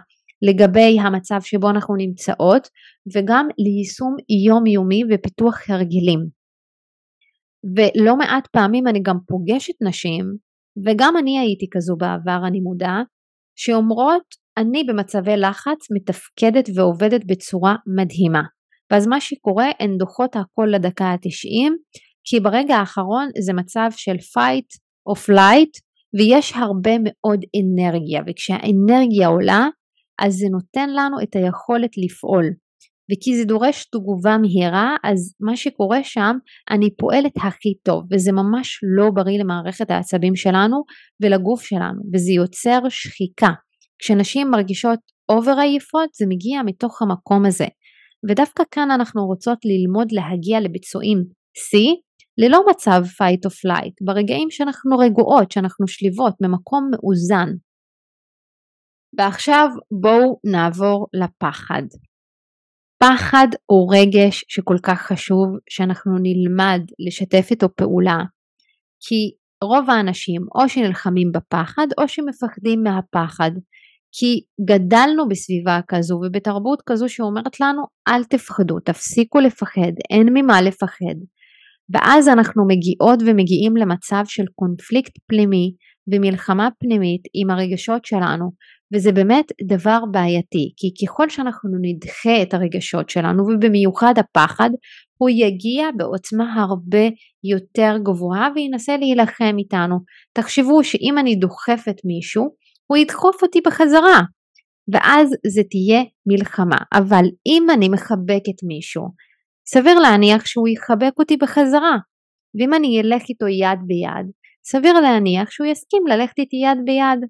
לגבי 0.42 1.00
המצב 1.00 1.40
שבו 1.40 1.70
אנחנו 1.70 1.94
נמצאות, 1.96 2.68
וגם 3.14 3.48
ליישום 3.58 4.16
יומיומי 4.46 5.02
ופיתוח 5.04 5.70
הרגלים. 5.70 6.20
ולא 7.76 8.16
מעט 8.16 8.46
פעמים 8.46 8.86
אני 8.86 9.00
גם 9.02 9.16
פוגשת 9.26 9.74
נשים, 9.88 10.24
וגם 10.86 11.14
אני 11.16 11.38
הייתי 11.38 11.66
כזו 11.72 11.96
בעבר, 11.96 12.46
אני 12.46 12.60
מודה, 12.60 13.02
שאומרות 13.56 14.24
אני 14.58 14.84
במצבי 14.84 15.36
לחץ 15.36 15.86
מתפקדת 15.96 16.68
ועובדת 16.76 17.20
בצורה 17.26 17.74
מדהימה. 17.96 18.42
ואז 18.90 19.06
מה 19.06 19.20
שקורה 19.20 19.66
הן 19.80 19.96
דוחות 19.98 20.36
הכל 20.36 20.66
לדקה 20.74 21.04
ה-90 21.04 21.72
כי 22.24 22.40
ברגע 22.40 22.76
האחרון 22.76 23.28
זה 23.44 23.52
מצב 23.52 23.88
של 23.90 24.14
fight 24.14 24.78
או 25.06 25.12
flight 25.12 25.72
ויש 26.18 26.52
הרבה 26.56 26.90
מאוד 27.04 27.40
אנרגיה 27.60 28.22
וכשהאנרגיה 28.26 29.28
עולה 29.28 29.66
אז 30.18 30.34
זה 30.34 30.46
נותן 30.52 30.90
לנו 30.90 31.16
את 31.22 31.36
היכולת 31.36 31.90
לפעול. 32.04 32.44
וכי 33.12 33.36
זה 33.36 33.44
דורש 33.44 33.84
תגובה 33.84 34.38
מהירה 34.38 34.96
אז 35.04 35.34
מה 35.40 35.56
שקורה 35.56 36.04
שם 36.04 36.36
אני 36.70 36.96
פועלת 36.96 37.32
הכי 37.36 37.74
טוב 37.82 38.02
וזה 38.12 38.32
ממש 38.32 38.80
לא 38.96 39.10
בריא 39.10 39.38
למערכת 39.38 39.90
העצבים 39.90 40.36
שלנו 40.36 40.76
ולגוף 41.22 41.62
שלנו 41.62 42.02
וזה 42.14 42.32
יוצר 42.32 42.88
שחיקה. 42.88 43.50
כשנשים 43.98 44.50
מרגישות 44.50 44.98
אובר 45.28 45.56
עייפות 45.60 46.08
זה 46.14 46.26
מגיע 46.28 46.62
מתוך 46.66 47.02
המקום 47.02 47.46
הזה. 47.46 47.66
ודווקא 48.28 48.62
כאן 48.70 48.90
אנחנו 48.90 49.26
רוצות 49.26 49.58
ללמוד 49.64 50.08
להגיע 50.12 50.60
לביצועים 50.60 51.18
C 51.58 51.76
ללא 52.38 52.60
מצב 52.70 53.02
fight 53.04 53.48
or 53.48 53.52
flight, 53.52 53.94
ברגעים 54.06 54.50
שאנחנו 54.50 54.98
רגועות, 54.98 55.52
שאנחנו 55.52 55.88
שליבות, 55.88 56.34
ממקום 56.40 56.90
מאוזן. 56.92 57.48
ועכשיו 59.18 59.68
בואו 60.00 60.40
נעבור 60.44 61.06
לפחד. 61.14 61.82
פחד 63.02 63.46
הוא 63.66 63.94
רגש 63.94 64.44
שכל 64.48 64.76
כך 64.82 65.02
חשוב 65.02 65.48
שאנחנו 65.70 66.12
נלמד 66.22 66.80
לשתף 67.06 67.46
איתו 67.50 67.68
פעולה, 67.76 68.18
כי 69.00 69.30
רוב 69.64 69.90
האנשים 69.90 70.42
או 70.54 70.68
שנלחמים 70.68 71.32
בפחד 71.32 71.86
או 71.98 72.08
שמפחדים 72.08 72.82
מהפחד, 72.82 73.50
כי 74.12 74.40
גדלנו 74.64 75.28
בסביבה 75.28 75.80
כזו 75.88 76.14
ובתרבות 76.14 76.82
כזו 76.86 77.08
שאומרת 77.08 77.60
לנו 77.60 77.82
אל 78.08 78.24
תפחדו, 78.24 78.80
תפסיקו 78.80 79.40
לפחד, 79.40 79.92
אין 80.10 80.28
ממה 80.34 80.62
לפחד. 80.62 81.16
ואז 81.92 82.28
אנחנו 82.28 82.66
מגיעות 82.66 83.18
ומגיעים 83.26 83.76
למצב 83.76 84.22
של 84.26 84.44
קונפליקט 84.54 85.12
פנימי 85.28 85.74
ומלחמה 86.12 86.68
פנימית 86.80 87.22
עם 87.34 87.50
הרגשות 87.50 88.04
שלנו 88.04 88.50
וזה 88.94 89.12
באמת 89.12 89.44
דבר 89.68 89.98
בעייתי 90.10 90.72
כי 90.76 91.06
ככל 91.06 91.28
שאנחנו 91.28 91.70
נדחה 91.82 92.42
את 92.42 92.54
הרגשות 92.54 93.10
שלנו 93.10 93.42
ובמיוחד 93.42 94.14
הפחד 94.18 94.70
הוא 95.18 95.30
יגיע 95.30 95.86
בעוצמה 95.96 96.62
הרבה 96.62 97.08
יותר 97.44 97.98
גבוהה 98.02 98.48
וינסה 98.54 98.96
להילחם 98.96 99.54
איתנו. 99.58 99.96
תחשבו 100.32 100.84
שאם 100.84 101.18
אני 101.18 101.36
דוחפת 101.36 101.96
מישהו 102.04 102.44
הוא 102.86 102.96
ידחוף 102.96 103.42
אותי 103.42 103.60
בחזרה 103.66 104.20
ואז 104.92 105.28
זה 105.46 105.62
תהיה 105.70 106.02
מלחמה 106.26 106.76
אבל 106.94 107.24
אם 107.46 107.66
אני 107.74 107.88
מחבקת 107.88 108.58
מישהו 108.66 109.04
סביר 109.66 109.98
להניח 109.98 110.46
שהוא 110.46 110.68
יחבק 110.68 111.18
אותי 111.18 111.36
בחזרה 111.36 111.96
ואם 112.54 112.74
אני 112.74 113.00
אלך 113.00 113.22
איתו 113.28 113.48
יד 113.48 113.78
ביד 113.86 114.26
סביר 114.64 115.00
להניח 115.00 115.50
שהוא 115.50 115.66
יסכים 115.66 116.06
ללכת 116.06 116.38
איתי 116.38 116.56
יד 116.56 116.78
ביד 116.84 117.20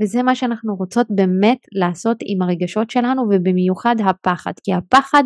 וזה 0.00 0.22
מה 0.22 0.34
שאנחנו 0.34 0.74
רוצות 0.74 1.06
באמת 1.10 1.58
לעשות 1.72 2.16
עם 2.24 2.42
הרגשות 2.42 2.90
שלנו 2.90 3.22
ובמיוחד 3.22 3.96
הפחד 4.08 4.52
כי 4.64 4.72
הפחד 4.74 5.22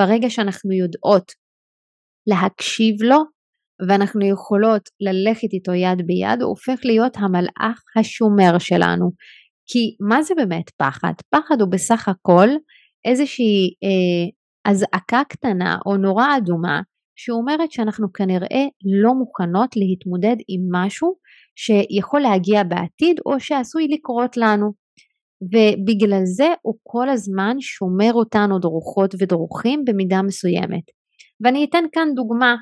ברגע 0.00 0.30
שאנחנו 0.30 0.72
יודעות 0.72 1.32
להקשיב 2.26 3.02
לו 3.02 3.18
ואנחנו 3.88 4.26
יכולות 4.26 4.88
ללכת 5.00 5.52
איתו 5.52 5.74
יד 5.74 6.06
ביד 6.06 6.42
הוא 6.42 6.48
הופך 6.48 6.80
להיות 6.84 7.16
המלאך 7.16 7.82
השומר 7.96 8.58
שלנו 8.58 9.10
כי 9.70 9.96
מה 10.00 10.22
זה 10.22 10.34
באמת 10.36 10.70
פחד? 10.76 11.12
פחד 11.30 11.60
הוא 11.60 11.70
בסך 11.70 12.08
הכל 12.08 12.48
איזושהי 13.04 13.74
אה, 13.84 14.70
אזעקה 14.70 15.22
קטנה 15.28 15.78
או 15.86 15.96
נורה 15.96 16.36
אדומה 16.36 16.80
שאומרת 17.16 17.72
שאנחנו 17.72 18.12
כנראה 18.12 18.64
לא 19.02 19.14
מוכנות 19.14 19.76
להתמודד 19.76 20.36
עם 20.48 20.60
משהו 20.72 21.16
שיכול 21.60 22.20
להגיע 22.20 22.62
בעתיד 22.62 23.16
או 23.26 23.40
שעשוי 23.40 23.88
לקרות 23.88 24.36
לנו. 24.36 24.72
ובגלל 25.42 26.24
זה 26.24 26.48
הוא 26.62 26.74
כל 26.82 27.08
הזמן 27.08 27.56
שומר 27.60 28.12
אותנו 28.12 28.58
דרוכות 28.58 29.14
ודרוכים 29.18 29.84
במידה 29.84 30.22
מסוימת. 30.22 30.84
ואני 31.44 31.66
אתן 31.70 31.84
כאן 31.92 32.08
דוגמה 32.14 32.56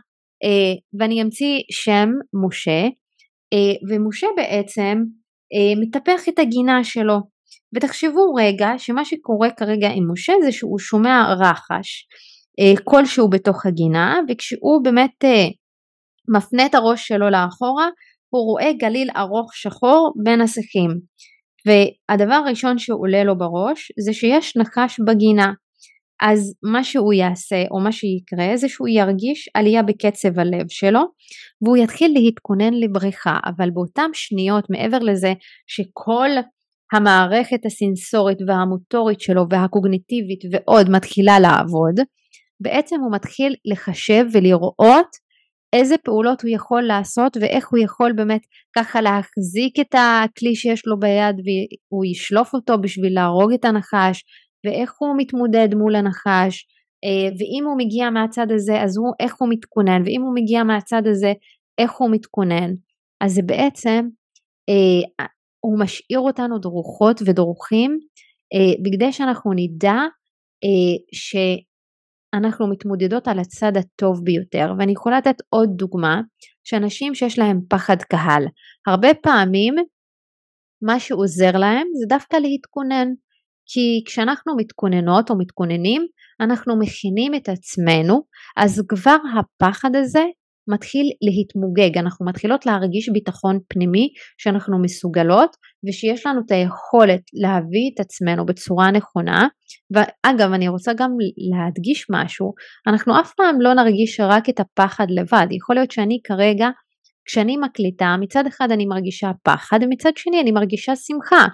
אה, 0.44 0.98
ואני 0.98 1.22
אמציא 1.22 1.60
שם 1.70 2.08
משה 2.46 2.82
אה, 3.52 3.74
ומשה 3.88 4.26
בעצם 4.36 4.98
אה, 5.54 5.80
מטפח 5.80 6.28
את 6.28 6.38
הגינה 6.38 6.84
שלו 6.84 7.16
ותחשבו 7.76 8.34
רגע 8.34 8.68
שמה 8.78 9.04
שקורה 9.04 9.50
כרגע 9.50 9.88
עם 9.94 10.12
משה 10.12 10.32
זה 10.44 10.52
שהוא 10.52 10.78
שומע 10.78 11.34
רחש 11.40 12.06
כלשהו 12.84 13.30
בתוך 13.30 13.66
הגינה 13.66 14.20
וכשהוא 14.28 14.84
באמת 14.84 15.24
מפנה 16.36 16.66
את 16.66 16.74
הראש 16.74 17.08
שלו 17.08 17.30
לאחורה 17.30 17.88
הוא 18.36 18.50
רואה 18.52 18.72
גליל 18.80 19.08
ארוך 19.16 19.54
שחור 19.54 20.12
בין 20.24 20.40
השיחים 20.40 20.90
והדבר 21.66 22.34
הראשון 22.34 22.78
שעולה 22.78 23.24
לו 23.24 23.38
בראש 23.38 23.92
זה 24.04 24.12
שיש 24.12 24.56
נחש 24.56 25.00
בגינה. 25.06 25.52
אז 26.22 26.54
מה 26.72 26.84
שהוא 26.84 27.12
יעשה 27.12 27.64
או 27.70 27.80
מה 27.80 27.92
שיקרה 27.92 28.56
זה 28.56 28.68
שהוא 28.68 28.88
ירגיש 28.88 29.48
עלייה 29.54 29.82
בקצב 29.82 30.38
הלב 30.38 30.66
שלו 30.68 31.00
והוא 31.62 31.76
יתחיל 31.76 32.12
להתכונן 32.14 32.74
לבריחה. 32.74 33.36
אבל 33.46 33.70
באותם 33.70 34.10
שניות 34.12 34.64
מעבר 34.70 34.98
לזה 34.98 35.32
שכל 35.66 36.28
המערכת 36.92 37.66
הסנסורית 37.66 38.38
והמוטורית 38.46 39.20
שלו 39.20 39.42
והקוגניטיבית 39.50 40.40
ועוד 40.52 40.90
מתחילה 40.90 41.40
לעבוד 41.40 42.00
בעצם 42.60 42.96
הוא 43.00 43.12
מתחיל 43.12 43.54
לחשב 43.72 44.24
ולראות 44.32 45.25
איזה 45.72 45.94
פעולות 46.04 46.42
הוא 46.42 46.50
יכול 46.54 46.82
לעשות 46.82 47.36
ואיך 47.40 47.68
הוא 47.70 47.78
יכול 47.84 48.12
באמת 48.12 48.42
ככה 48.76 49.00
להחזיק 49.00 49.80
את 49.80 49.94
הכלי 49.94 50.54
שיש 50.54 50.86
לו 50.86 50.98
ביד 51.00 51.36
והוא 51.36 52.04
ישלוף 52.04 52.54
אותו 52.54 52.78
בשביל 52.78 53.14
להרוג 53.14 53.52
את 53.52 53.64
הנחש 53.64 54.24
ואיך 54.64 54.92
הוא 54.98 55.14
מתמודד 55.16 55.74
מול 55.74 55.96
הנחש 55.96 56.66
אה, 57.04 57.28
ואם 57.38 57.64
הוא 57.66 57.78
מגיע 57.78 58.10
מהצד 58.10 58.46
הזה 58.50 58.82
אז 58.82 58.96
הוא 58.96 59.12
איך 59.20 59.34
הוא 59.38 59.48
מתכונן 59.50 60.02
ואם 60.04 60.22
הוא 60.22 60.34
מגיע 60.34 60.64
מהצד 60.64 61.02
הזה 61.06 61.32
איך 61.78 61.92
הוא 61.92 62.10
מתכונן. 62.10 62.70
אז 63.20 63.32
זה 63.32 63.42
בעצם 63.42 64.08
אה, 64.68 65.26
הוא 65.60 65.80
משאיר 65.80 66.20
אותנו 66.20 66.58
דרוכות 66.58 67.22
ודרוכים 67.26 67.98
אה, 68.54 68.82
בכדי 68.82 69.12
שאנחנו 69.12 69.50
נדע 69.56 69.98
ש... 71.12 71.36
אנחנו 72.34 72.70
מתמודדות 72.70 73.28
על 73.28 73.38
הצד 73.38 73.72
הטוב 73.76 74.24
ביותר 74.24 74.72
ואני 74.78 74.92
יכולה 74.92 75.18
לתת 75.18 75.36
עוד 75.48 75.68
דוגמה 75.76 76.20
שאנשים 76.64 77.14
שיש 77.14 77.38
להם 77.38 77.60
פחד 77.68 77.96
קהל. 78.02 78.44
הרבה 78.86 79.08
פעמים 79.14 79.74
מה 80.82 81.00
שעוזר 81.00 81.52
להם 81.52 81.86
זה 82.00 82.06
דווקא 82.08 82.36
להתכונן 82.36 83.08
כי 83.66 84.02
כשאנחנו 84.06 84.56
מתכוננות 84.56 85.30
או 85.30 85.38
מתכוננים 85.38 86.06
אנחנו 86.40 86.78
מכינים 86.78 87.34
את 87.34 87.48
עצמנו 87.48 88.22
אז 88.56 88.82
כבר 88.88 89.16
הפחד 89.38 89.96
הזה 89.96 90.24
מתחיל 90.68 91.06
להתמוגג, 91.22 91.98
אנחנו 91.98 92.26
מתחילות 92.26 92.66
להרגיש 92.66 93.08
ביטחון 93.08 93.58
פנימי 93.68 94.08
שאנחנו 94.38 94.82
מסוגלות 94.82 95.56
ושיש 95.88 96.26
לנו 96.26 96.40
את 96.46 96.50
היכולת 96.50 97.20
להביא 97.34 97.90
את 97.94 98.00
עצמנו 98.00 98.46
בצורה 98.46 98.90
נכונה. 98.90 99.48
ואגב 99.94 100.52
אני 100.52 100.68
רוצה 100.68 100.92
גם 100.92 101.10
להדגיש 101.50 102.06
משהו, 102.10 102.52
אנחנו 102.86 103.20
אף 103.20 103.32
פעם 103.36 103.60
לא 103.60 103.74
נרגיש 103.74 104.20
רק 104.20 104.48
את 104.48 104.60
הפחד 104.60 105.06
לבד, 105.10 105.46
יכול 105.50 105.76
להיות 105.76 105.90
שאני 105.90 106.18
כרגע 106.24 106.68
כשאני 107.26 107.56
מקליטה 107.56 108.16
מצד 108.20 108.46
אחד 108.46 108.68
אני 108.70 108.86
מרגישה 108.86 109.30
פחד 109.42 109.78
ומצד 109.82 110.10
שני 110.16 110.40
אני 110.40 110.52
מרגישה 110.52 110.96
שמחה 110.96 111.46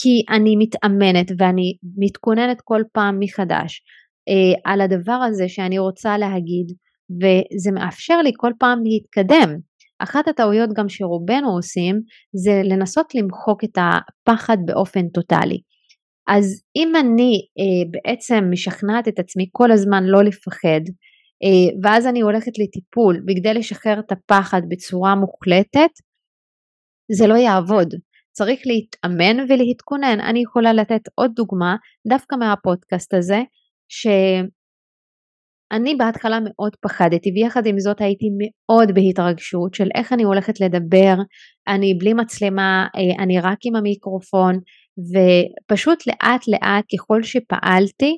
כי 0.00 0.34
אני 0.36 0.56
מתאמנת 0.58 1.26
ואני 1.38 1.76
מתכוננת 1.98 2.60
כל 2.64 2.82
פעם 2.92 3.16
מחדש 3.20 3.82
אה, 4.28 4.72
על 4.72 4.80
הדבר 4.80 5.20
הזה 5.28 5.48
שאני 5.48 5.78
רוצה 5.78 6.18
להגיד 6.18 6.66
וזה 7.10 7.70
מאפשר 7.72 8.18
לי 8.22 8.32
כל 8.36 8.52
פעם 8.58 8.78
להתקדם. 8.84 9.58
אחת 9.98 10.28
הטעויות 10.28 10.70
גם 10.76 10.88
שרובנו 10.88 11.50
עושים 11.56 12.00
זה 12.32 12.60
לנסות 12.64 13.14
למחוק 13.14 13.64
את 13.64 13.78
הפחד 13.78 14.56
באופן 14.66 15.08
טוטאלי. 15.08 15.60
אז 16.28 16.62
אם 16.76 16.92
אני 16.96 17.32
אה, 17.58 17.90
בעצם 17.90 18.44
משכנעת 18.50 19.08
את 19.08 19.18
עצמי 19.18 19.48
כל 19.52 19.72
הזמן 19.72 20.04
לא 20.04 20.24
לפחד 20.24 20.80
אה, 21.44 21.78
ואז 21.82 22.06
אני 22.06 22.20
הולכת 22.20 22.52
לטיפול 22.58 23.20
בכדי 23.26 23.54
לשחרר 23.54 24.00
את 24.00 24.12
הפחד 24.12 24.60
בצורה 24.68 25.14
מוחלטת 25.14 25.90
זה 27.12 27.26
לא 27.26 27.34
יעבוד. 27.34 27.94
צריך 28.32 28.60
להתאמן 28.66 29.40
ולהתכונן. 29.48 30.20
אני 30.20 30.42
יכולה 30.42 30.72
לתת 30.72 31.00
עוד 31.14 31.30
דוגמה 31.34 31.76
דווקא 32.08 32.36
מהפודקאסט 32.36 33.14
הזה 33.14 33.40
ש... 33.88 34.06
אני 35.74 35.94
בהתחלה 35.94 36.38
מאוד 36.44 36.76
פחדתי 36.80 37.30
ויחד 37.34 37.66
עם 37.66 37.78
זאת 37.78 38.00
הייתי 38.00 38.26
מאוד 38.40 38.94
בהתרגשות 38.94 39.74
של 39.74 39.88
איך 39.94 40.12
אני 40.12 40.22
הולכת 40.22 40.60
לדבר, 40.60 41.14
אני 41.68 41.94
בלי 41.94 42.12
מצלמה, 42.12 42.86
אה, 42.96 43.22
אני 43.24 43.40
רק 43.40 43.58
עם 43.64 43.76
המיקרופון 43.76 44.58
ופשוט 44.98 46.06
לאט 46.06 46.48
לאט 46.48 46.84
ככל 46.94 47.22
שפעלתי 47.22 48.16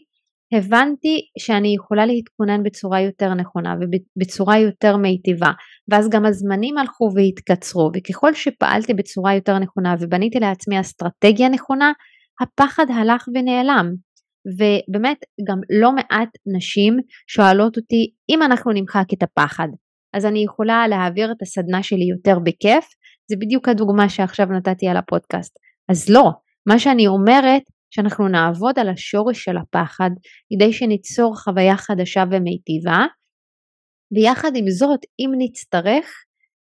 הבנתי 0.53 1.21
שאני 1.39 1.75
יכולה 1.75 2.07
להתכונן 2.07 2.63
בצורה 2.63 3.01
יותר 3.01 3.35
נכונה 3.35 3.75
ובצורה 3.81 4.59
יותר 4.59 4.97
מיטיבה. 4.97 5.51
ואז 5.91 6.09
גם 6.11 6.27
הזמנים 6.27 6.79
הלכו 6.79 7.09
והתקצרו 7.15 7.91
וככל 7.95 8.35
שפעלתי 8.35 8.95
בצורה 8.95 9.35
יותר 9.35 9.59
נכונה 9.59 9.95
ובניתי 10.01 10.39
לעצמי 10.41 10.81
אסטרטגיה 10.81 11.49
נכונה 11.49 11.93
הפחד 12.41 12.87
הלך 12.91 13.29
ונעלם 13.35 14.06
ובאמת 14.47 15.19
גם 15.49 15.61
לא 15.81 15.93
מעט 15.93 16.29
נשים 16.57 16.97
שואלות 17.27 17.77
אותי 17.77 18.11
אם 18.31 18.43
אנחנו 18.43 18.73
נמחק 18.73 19.05
את 19.13 19.23
הפחד? 19.23 19.69
אז 20.13 20.27
אני 20.27 20.45
יכולה 20.45 20.89
להעביר 20.89 21.33
את 21.33 21.43
הסדנה 21.43 21.83
שלי 21.83 22.05
יותר 22.05 22.39
בכיף. 22.39 22.85
זה 23.31 23.37
בדיוק 23.41 23.69
הדוגמה 23.69 24.09
שעכשיו 24.09 24.47
נתתי 24.47 24.89
על 24.89 24.97
הפודקאסט. 24.97 25.59
אז 25.89 26.11
לא 26.11 26.31
מה 26.67 26.79
שאני 26.79 27.07
אומרת 27.07 27.63
שאנחנו 27.91 28.29
נעבוד 28.29 28.79
על 28.79 28.89
השורש 28.89 29.45
של 29.45 29.57
הפחד 29.57 30.11
כדי 30.53 30.73
שניצור 30.73 31.37
חוויה 31.37 31.77
חדשה 31.77 32.25
ומיטיבה. 32.31 33.07
ויחד 34.15 34.51
עם 34.55 34.71
זאת 34.71 35.01
אם 35.19 35.31
נצטרך 35.39 36.07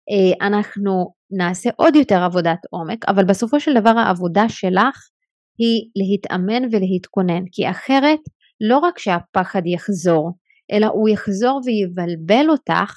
אה, 0.10 0.48
אנחנו 0.48 1.14
נעשה 1.32 1.70
עוד 1.76 1.96
יותר 1.96 2.24
עבודת 2.24 2.60
עומק 2.70 3.06
אבל 3.08 3.26
בסופו 3.26 3.60
של 3.60 3.74
דבר 3.74 3.94
העבודה 3.98 4.50
שלך 4.50 5.10
היא 5.58 5.90
להתאמן 5.96 6.64
ולהתכונן 6.72 7.44
כי 7.52 7.70
אחרת 7.70 8.20
לא 8.62 8.78
רק 8.78 9.00
שהפחד 9.00 9.62
יחזור 9.66 10.32
אלא 10.72 10.88
הוא 10.88 11.10
יחזור 11.10 11.62
ויבלבל 11.66 12.50
אותך 12.50 12.94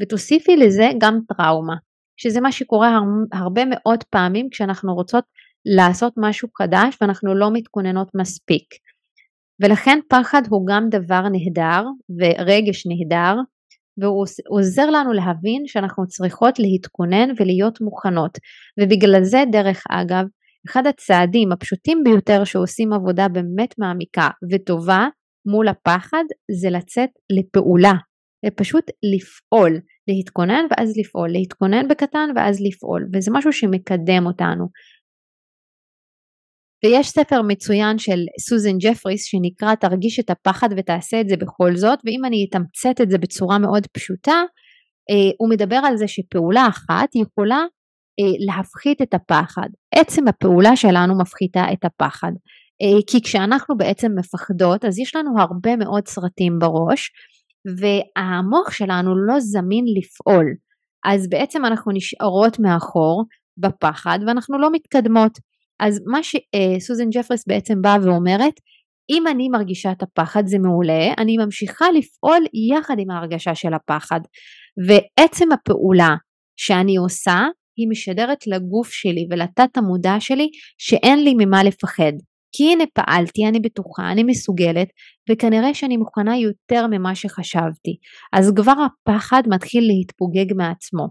ותוסיפי 0.00 0.56
לזה 0.56 0.90
גם 1.00 1.18
טראומה 1.28 1.74
שזה 2.16 2.40
מה 2.40 2.52
שקורה 2.52 2.98
הרבה 3.32 3.62
מאוד 3.70 4.04
פעמים 4.04 4.48
כשאנחנו 4.50 4.94
רוצות 4.94 5.24
לעשות 5.76 6.12
משהו 6.16 6.48
חדש 6.58 6.96
ואנחנו 7.00 7.34
לא 7.34 7.50
מתכוננות 7.52 8.08
מספיק. 8.14 8.64
ולכן 9.62 9.98
פחד 10.08 10.42
הוא 10.50 10.66
גם 10.66 10.88
דבר 10.88 11.22
נהדר 11.28 11.84
ורגש 12.18 12.86
נהדר 12.86 13.34
והוא 13.98 14.26
עוזר 14.48 14.90
לנו 14.90 15.12
להבין 15.12 15.66
שאנחנו 15.66 16.06
צריכות 16.06 16.58
להתכונן 16.58 17.28
ולהיות 17.36 17.80
מוכנות 17.80 18.38
ובגלל 18.80 19.24
זה 19.24 19.44
דרך 19.52 19.84
אגב 19.90 20.24
אחד 20.68 20.86
הצעדים 20.86 21.52
הפשוטים 21.52 21.98
ביותר 22.04 22.44
שעושים 22.44 22.92
עבודה 22.92 23.28
באמת 23.28 23.74
מעמיקה 23.78 24.28
וטובה 24.52 25.06
מול 25.50 25.68
הפחד 25.68 26.24
זה 26.60 26.70
לצאת 26.70 27.10
לפעולה, 27.38 27.92
פשוט 28.56 28.84
לפעול, 29.14 29.80
להתכונן 30.08 30.64
ואז 30.70 30.92
לפעול, 30.96 31.28
להתכונן 31.32 31.88
בקטן 31.88 32.28
ואז 32.36 32.58
לפעול 32.60 33.08
וזה 33.12 33.30
משהו 33.34 33.52
שמקדם 33.52 34.26
אותנו. 34.26 34.66
ויש 36.84 37.08
ספר 37.08 37.42
מצוין 37.42 37.98
של 37.98 38.20
סוזן 38.40 38.78
ג'פריס 38.78 39.24
שנקרא 39.24 39.74
תרגיש 39.74 40.20
את 40.20 40.30
הפחד 40.30 40.68
ותעשה 40.76 41.20
את 41.20 41.28
זה 41.28 41.36
בכל 41.36 41.76
זאת 41.76 41.98
ואם 42.04 42.24
אני 42.24 42.46
אתמצת 42.48 43.00
את 43.02 43.10
זה 43.10 43.18
בצורה 43.18 43.58
מאוד 43.58 43.86
פשוטה 43.86 44.42
אה, 45.10 45.30
הוא 45.38 45.50
מדבר 45.50 45.80
על 45.84 45.96
זה 45.96 46.08
שפעולה 46.08 46.66
אחת 46.68 47.08
יכולה 47.14 47.60
להפחית 48.46 49.02
את 49.02 49.14
הפחד. 49.14 49.68
עצם 49.94 50.28
הפעולה 50.28 50.76
שלנו 50.76 51.18
מפחיתה 51.18 51.64
את 51.72 51.84
הפחד 51.84 52.32
אה, 52.82 53.00
כי 53.06 53.22
כשאנחנו 53.22 53.76
בעצם 53.76 54.08
מפחדות 54.18 54.84
אז 54.84 54.98
יש 54.98 55.16
לנו 55.16 55.30
הרבה 55.40 55.76
מאוד 55.76 56.08
סרטים 56.08 56.58
בראש 56.58 57.10
והמוח 57.78 58.70
שלנו 58.70 59.26
לא 59.26 59.40
זמין 59.40 59.84
לפעול 59.98 60.46
אז 61.04 61.28
בעצם 61.28 61.64
אנחנו 61.64 61.92
נשארות 61.92 62.58
מאחור 62.58 63.24
בפחד 63.58 64.18
ואנחנו 64.26 64.58
לא 64.58 64.68
מתקדמות 64.72 65.38
אז 65.80 66.00
מה 66.06 66.18
שסוזן 66.22 67.10
ג'פרס 67.10 67.44
בעצם 67.46 67.82
באה 67.82 67.96
ואומרת, 68.02 68.54
אם 69.10 69.26
אני 69.26 69.48
מרגישה 69.48 69.92
את 69.92 70.02
הפחד 70.02 70.46
זה 70.46 70.58
מעולה, 70.58 71.14
אני 71.18 71.36
ממשיכה 71.36 71.86
לפעול 71.90 72.44
יחד 72.72 72.94
עם 72.98 73.10
ההרגשה 73.10 73.54
של 73.54 73.74
הפחד. 73.74 74.20
ועצם 74.88 75.52
הפעולה 75.52 76.14
שאני 76.56 76.96
עושה, 76.96 77.38
היא 77.78 77.88
משדרת 77.90 78.46
לגוף 78.46 78.88
שלי 78.90 79.26
ולתת 79.30 79.76
המודע 79.76 80.16
שלי 80.20 80.48
שאין 80.78 81.24
לי 81.24 81.34
ממה 81.38 81.64
לפחד. 81.64 82.12
כי 82.52 82.72
הנה 82.72 82.84
פעלתי, 82.94 83.46
אני 83.48 83.60
בטוחה, 83.60 84.12
אני 84.12 84.22
מסוגלת, 84.22 84.88
וכנראה 85.30 85.74
שאני 85.74 85.96
מוכנה 85.96 86.36
יותר 86.36 86.86
ממה 86.90 87.14
שחשבתי. 87.14 87.96
אז 88.32 88.52
כבר 88.56 88.72
הפחד 88.86 89.42
מתחיל 89.48 89.84
להתפוגג 89.86 90.54
מעצמו. 90.56 91.08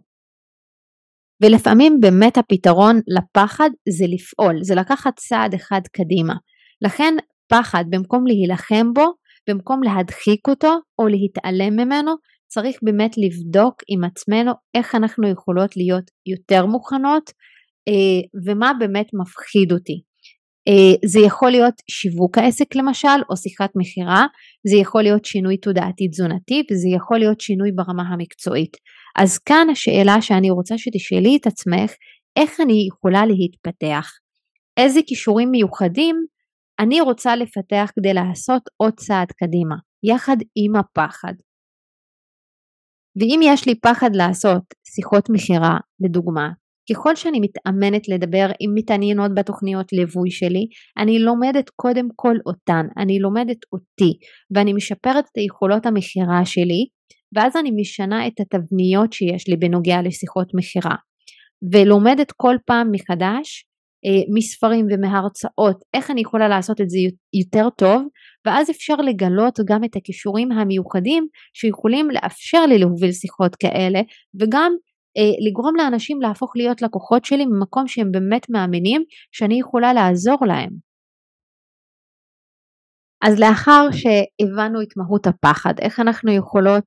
ולפעמים 1.43 1.99
באמת 1.99 2.38
הפתרון 2.38 2.99
לפחד 3.07 3.70
זה 3.89 4.05
לפעול, 4.07 4.63
זה 4.63 4.76
לקחת 4.76 5.13
צעד 5.15 5.53
אחד 5.53 5.82
קדימה. 5.91 6.34
לכן 6.82 7.13
פחד 7.51 7.84
במקום 7.89 8.28
להילחם 8.28 8.93
בו, 8.93 9.05
במקום 9.49 9.84
להדחיק 9.84 10.47
אותו 10.47 10.74
או 10.99 11.07
להתעלם 11.07 11.74
ממנו, 11.74 12.11
צריך 12.47 12.77
באמת 12.81 13.11
לבדוק 13.17 13.75
עם 13.87 14.03
עצמנו 14.03 14.51
איך 14.75 14.95
אנחנו 14.95 15.27
יכולות 15.29 15.77
להיות 15.77 16.11
יותר 16.25 16.65
מוכנות 16.65 17.31
אה, 17.87 18.41
ומה 18.45 18.71
באמת 18.79 19.07
מפחיד 19.21 19.71
אותי. 19.71 20.01
אה, 20.67 20.95
זה 21.05 21.19
יכול 21.19 21.51
להיות 21.51 21.73
שיווק 21.91 22.37
העסק 22.37 22.75
למשל 22.75 23.17
או 23.29 23.37
שיחת 23.37 23.69
מכירה, 23.75 24.25
זה 24.67 24.77
יכול 24.77 25.03
להיות 25.03 25.25
שינוי 25.25 25.57
תודעתי 25.57 26.07
תזונתי 26.07 26.63
וזה 26.71 26.89
יכול 26.95 27.19
להיות 27.19 27.41
שינוי 27.41 27.71
ברמה 27.71 28.03
המקצועית. 28.03 28.77
אז 29.17 29.37
כאן 29.37 29.67
השאלה 29.71 30.21
שאני 30.21 30.49
רוצה 30.49 30.77
שתשאלי 30.77 31.37
את 31.41 31.47
עצמך, 31.47 31.91
איך 32.35 32.61
אני 32.61 32.87
יכולה 32.87 33.25
להתפתח? 33.25 34.09
איזה 34.77 34.99
כישורים 35.07 35.51
מיוחדים 35.51 36.15
אני 36.79 37.01
רוצה 37.01 37.35
לפתח 37.35 37.91
כדי 37.95 38.13
לעשות 38.13 38.61
עוד 38.77 38.93
צעד 38.93 39.31
קדימה, 39.31 39.75
יחד 40.03 40.37
עם 40.55 40.75
הפחד. 40.75 41.33
ואם 43.20 43.39
יש 43.43 43.68
לי 43.68 43.76
פחד 43.76 44.15
לעשות 44.15 44.63
שיחות 44.95 45.30
מכירה, 45.30 45.78
לדוגמה, 45.99 46.49
ככל 46.91 47.15
שאני 47.15 47.39
מתאמנת 47.39 48.09
לדבר 48.09 48.49
עם 48.59 48.72
מתעניינות 48.76 49.32
בתוכניות 49.36 49.93
ליווי 49.93 50.32
שלי, 50.32 50.68
אני 50.97 51.20
לומדת 51.20 51.70
קודם 51.76 52.07
כל 52.15 52.36
אותן, 52.45 52.86
אני 52.97 53.20
לומדת 53.20 53.57
אותי, 53.74 54.13
ואני 54.55 54.74
משפרת 54.74 55.26
את 55.32 55.38
היכולות 55.38 55.86
המכירה 55.86 56.45
שלי, 56.45 56.86
ואז 57.36 57.55
אני 57.55 57.72
משנה 57.82 58.28
את 58.28 58.34
התבניות 58.39 59.13
שיש 59.13 59.47
לי 59.47 59.55
בנוגע 59.55 60.01
לשיחות 60.01 60.47
מכירה. 60.53 60.95
ולומדת 61.72 62.32
כל 62.32 62.55
פעם 62.65 62.88
מחדש 62.91 63.65
אה, 64.05 64.22
מספרים 64.36 64.88
ומהרצאות 64.91 65.84
איך 65.93 66.11
אני 66.11 66.22
יכולה 66.22 66.47
לעשות 66.47 66.82
את 66.82 66.89
זה 66.89 66.97
יותר 67.34 67.70
טוב 67.70 68.01
ואז 68.47 68.69
אפשר 68.69 68.95
לגלות 68.95 69.59
גם 69.65 69.83
את 69.83 69.95
הכישורים 69.95 70.51
המיוחדים 70.51 71.27
שיכולים 71.53 72.09
לאפשר 72.11 72.65
לי 72.65 72.77
להוביל 72.77 73.11
שיחות 73.11 73.55
כאלה 73.55 73.99
וגם 74.39 74.71
אה, 75.17 75.47
לגרום 75.49 75.75
לאנשים 75.75 76.21
להפוך 76.21 76.51
להיות 76.55 76.81
לקוחות 76.81 77.25
שלי 77.25 77.45
ממקום 77.45 77.87
שהם 77.87 78.11
באמת 78.11 78.49
מאמינים 78.49 79.03
שאני 79.31 79.59
יכולה 79.59 79.93
לעזור 79.93 80.37
להם. 80.47 80.69
אז 83.23 83.39
לאחר 83.39 83.87
שהבנו 83.91 84.81
את 84.81 84.97
מהות 84.97 85.27
הפחד, 85.27 85.73
איך 85.81 85.99
אנחנו 85.99 86.31
יכולות 86.31 86.83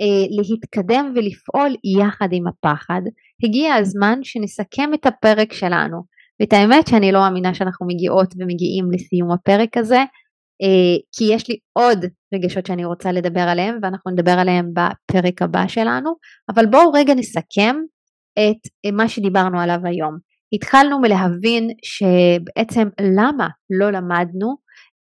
אה, 0.00 0.26
להתקדם 0.38 1.12
ולפעול 1.14 1.76
יחד 2.00 2.28
עם 2.32 2.44
הפחד, 2.46 3.02
הגיע 3.44 3.74
הזמן 3.74 4.18
שנסכם 4.22 4.94
את 4.94 5.06
הפרק 5.06 5.52
שלנו. 5.52 6.02
ואת 6.40 6.52
האמת 6.52 6.86
שאני 6.86 7.12
לא 7.12 7.20
מאמינה 7.20 7.54
שאנחנו 7.54 7.86
מגיעות 7.86 8.34
ומגיעים 8.38 8.84
לסיום 8.92 9.30
הפרק 9.32 9.76
הזה, 9.76 10.04
כי 11.12 11.24
יש 11.34 11.48
לי 11.48 11.56
עוד 11.72 12.04
רגשות 12.34 12.66
שאני 12.66 12.84
רוצה 12.84 13.12
לדבר 13.12 13.40
עליהם 13.40 13.78
ואנחנו 13.82 14.10
נדבר 14.10 14.30
עליהם 14.38 14.70
בפרק 14.72 15.42
הבא 15.42 15.66
שלנו, 15.68 16.14
אבל 16.54 16.66
בואו 16.66 16.92
רגע 16.92 17.14
נסכם 17.14 17.76
את 18.38 18.92
מה 18.92 19.08
שדיברנו 19.08 19.60
עליו 19.60 19.78
היום. 19.84 20.18
התחלנו 20.54 21.00
מלהבין 21.00 21.70
שבעצם 21.82 22.88
למה 23.00 23.48
לא 23.70 23.90
למדנו 23.90 24.56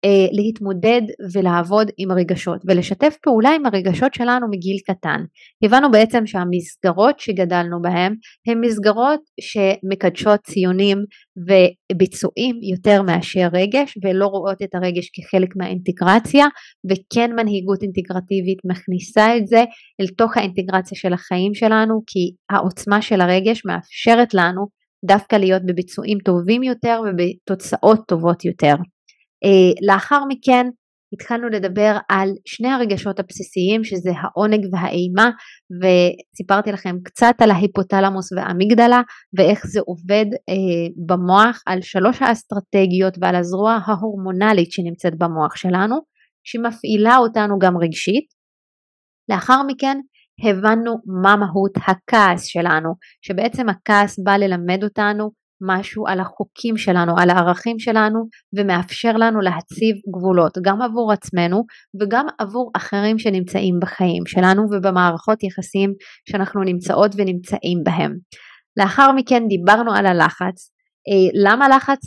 אה, 0.05 0.27
להתמודד 0.31 1.01
ולעבוד 1.33 1.91
עם 1.97 2.11
הרגשות 2.11 2.61
ולשתף 2.67 3.17
פעולה 3.23 3.49
עם 3.49 3.65
הרגשות 3.65 4.13
שלנו 4.13 4.47
מגיל 4.49 4.77
קטן. 4.87 5.23
הבנו 5.63 5.91
בעצם 5.91 6.25
שהמסגרות 6.25 7.19
שגדלנו 7.19 7.81
בהן 7.81 8.15
הן 8.47 8.61
מסגרות 8.61 9.19
שמקדשות 9.41 10.39
ציונים 10.39 10.97
וביצועים 11.37 12.55
יותר 12.71 13.01
מאשר 13.01 13.47
רגש 13.53 13.97
ולא 14.03 14.25
רואות 14.25 14.61
את 14.61 14.75
הרגש 14.75 15.09
כחלק 15.13 15.49
מהאינטגרציה 15.55 16.45
וכן 16.89 17.31
מנהיגות 17.35 17.81
אינטגרטיבית 17.83 18.59
מכניסה 18.65 19.37
את 19.37 19.47
זה 19.47 19.63
אל 20.01 20.07
תוך 20.17 20.37
האינטגרציה 20.37 20.97
של 20.97 21.13
החיים 21.13 21.53
שלנו 21.53 22.01
כי 22.07 22.55
העוצמה 22.55 23.01
של 23.01 23.21
הרגש 23.21 23.61
מאפשרת 23.65 24.33
לנו 24.33 24.67
דווקא 25.05 25.35
להיות 25.35 25.61
בביצועים 25.65 26.17
טובים 26.25 26.63
יותר 26.63 27.01
ובתוצאות 27.05 27.99
טובות 28.07 28.45
יותר. 28.45 28.75
אה, 29.43 29.93
לאחר 29.93 30.19
מכן 30.29 30.65
התחלנו 31.13 31.49
לדבר 31.49 31.97
על 32.09 32.29
שני 32.45 32.67
הרגשות 32.67 33.19
הבסיסיים 33.19 33.83
שזה 33.83 34.11
העונג 34.21 34.65
והאימה 34.71 35.29
וסיפרתי 35.81 36.71
לכם 36.71 36.95
קצת 37.03 37.33
על 37.39 37.51
ההיפותלמוס 37.51 38.31
והאמיגדלה 38.31 39.01
ואיך 39.37 39.67
זה 39.67 39.79
עובד 39.85 40.25
אה, 40.49 41.05
במוח 41.07 41.61
על 41.65 41.81
שלוש 41.81 42.21
האסטרטגיות 42.21 43.13
ועל 43.21 43.35
הזרוע 43.35 43.77
ההורמונלית 43.85 44.71
שנמצאת 44.71 45.13
במוח 45.17 45.55
שלנו 45.55 45.95
שמפעילה 46.43 47.17
אותנו 47.17 47.59
גם 47.59 47.77
רגשית. 47.77 48.25
לאחר 49.29 49.61
מכן 49.67 49.97
הבנו 50.43 50.95
מה 51.21 51.35
מהות 51.35 51.77
הכעס 51.77 52.45
שלנו 52.45 52.89
שבעצם 53.21 53.69
הכעס 53.69 54.19
בא 54.19 54.37
ללמד 54.37 54.83
אותנו 54.83 55.40
משהו 55.61 56.07
על 56.07 56.19
החוקים 56.19 56.77
שלנו, 56.77 57.13
על 57.17 57.29
הערכים 57.29 57.79
שלנו 57.79 58.19
ומאפשר 58.57 59.11
לנו 59.11 59.41
להציב 59.41 59.95
גבולות 60.15 60.57
גם 60.61 60.81
עבור 60.81 61.11
עצמנו 61.11 61.63
וגם 62.01 62.25
עבור 62.39 62.71
אחרים 62.75 63.19
שנמצאים 63.19 63.79
בחיים 63.81 64.25
שלנו 64.25 64.63
ובמערכות 64.71 65.43
יחסים 65.43 65.93
שאנחנו 66.29 66.63
נמצאות 66.63 67.11
ונמצאים 67.17 67.77
בהם. 67.83 68.17
לאחר 68.77 69.11
מכן 69.11 69.43
דיברנו 69.47 69.93
על 69.93 70.05
הלחץ 70.05 70.71
למה 71.43 71.69
לחץ 71.69 71.99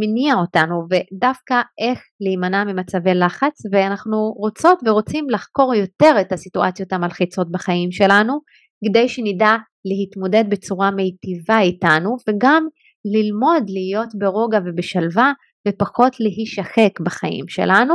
מניע 0.00 0.34
אותנו 0.34 0.74
ודווקא 0.90 1.60
איך 1.78 2.00
להימנע 2.20 2.64
ממצבי 2.64 3.14
לחץ 3.14 3.62
ואנחנו 3.72 4.32
רוצות 4.36 4.78
ורוצים 4.86 5.30
לחקור 5.30 5.74
יותר 5.74 6.14
את 6.20 6.32
הסיטואציות 6.32 6.92
המלחיצות 6.92 7.50
בחיים 7.50 7.92
שלנו 7.92 8.38
כדי 8.84 9.08
שנדע 9.08 9.56
להתמודד 9.84 10.44
בצורה 10.50 10.90
מיטיבה 10.90 11.60
איתנו 11.60 12.16
וגם 12.28 12.66
ללמוד 13.04 13.70
להיות 13.70 14.08
ברוגע 14.14 14.58
ובשלווה 14.64 15.32
ופחות 15.68 16.20
להישחק 16.20 17.00
בחיים 17.00 17.48
שלנו. 17.48 17.94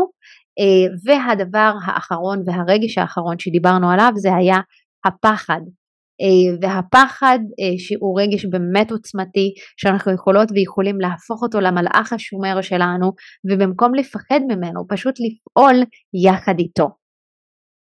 אה, 0.59 0.93
והדבר 1.05 1.71
האחרון 1.85 2.43
והרגש 2.45 2.97
האחרון 2.97 3.39
שדיברנו 3.39 3.91
עליו 3.91 4.11
זה 4.15 4.35
היה 4.35 4.57
הפחד. 5.05 5.61
אה, 6.21 6.57
והפחד 6.61 7.39
אה, 7.59 7.77
שהוא 7.77 8.21
רגש 8.21 8.45
באמת 8.45 8.91
עוצמתי 8.91 9.53
שאנחנו 9.77 10.13
יכולות 10.13 10.51
ויכולים 10.51 10.99
להפוך 11.01 11.43
אותו 11.43 11.59
למלאך 11.59 12.13
השומר 12.13 12.61
שלנו 12.61 13.11
ובמקום 13.51 13.95
לפחד 13.95 14.39
ממנו 14.47 14.87
פשוט 14.89 15.15
לפעול 15.19 15.75
יחד 16.25 16.59
איתו. 16.59 16.89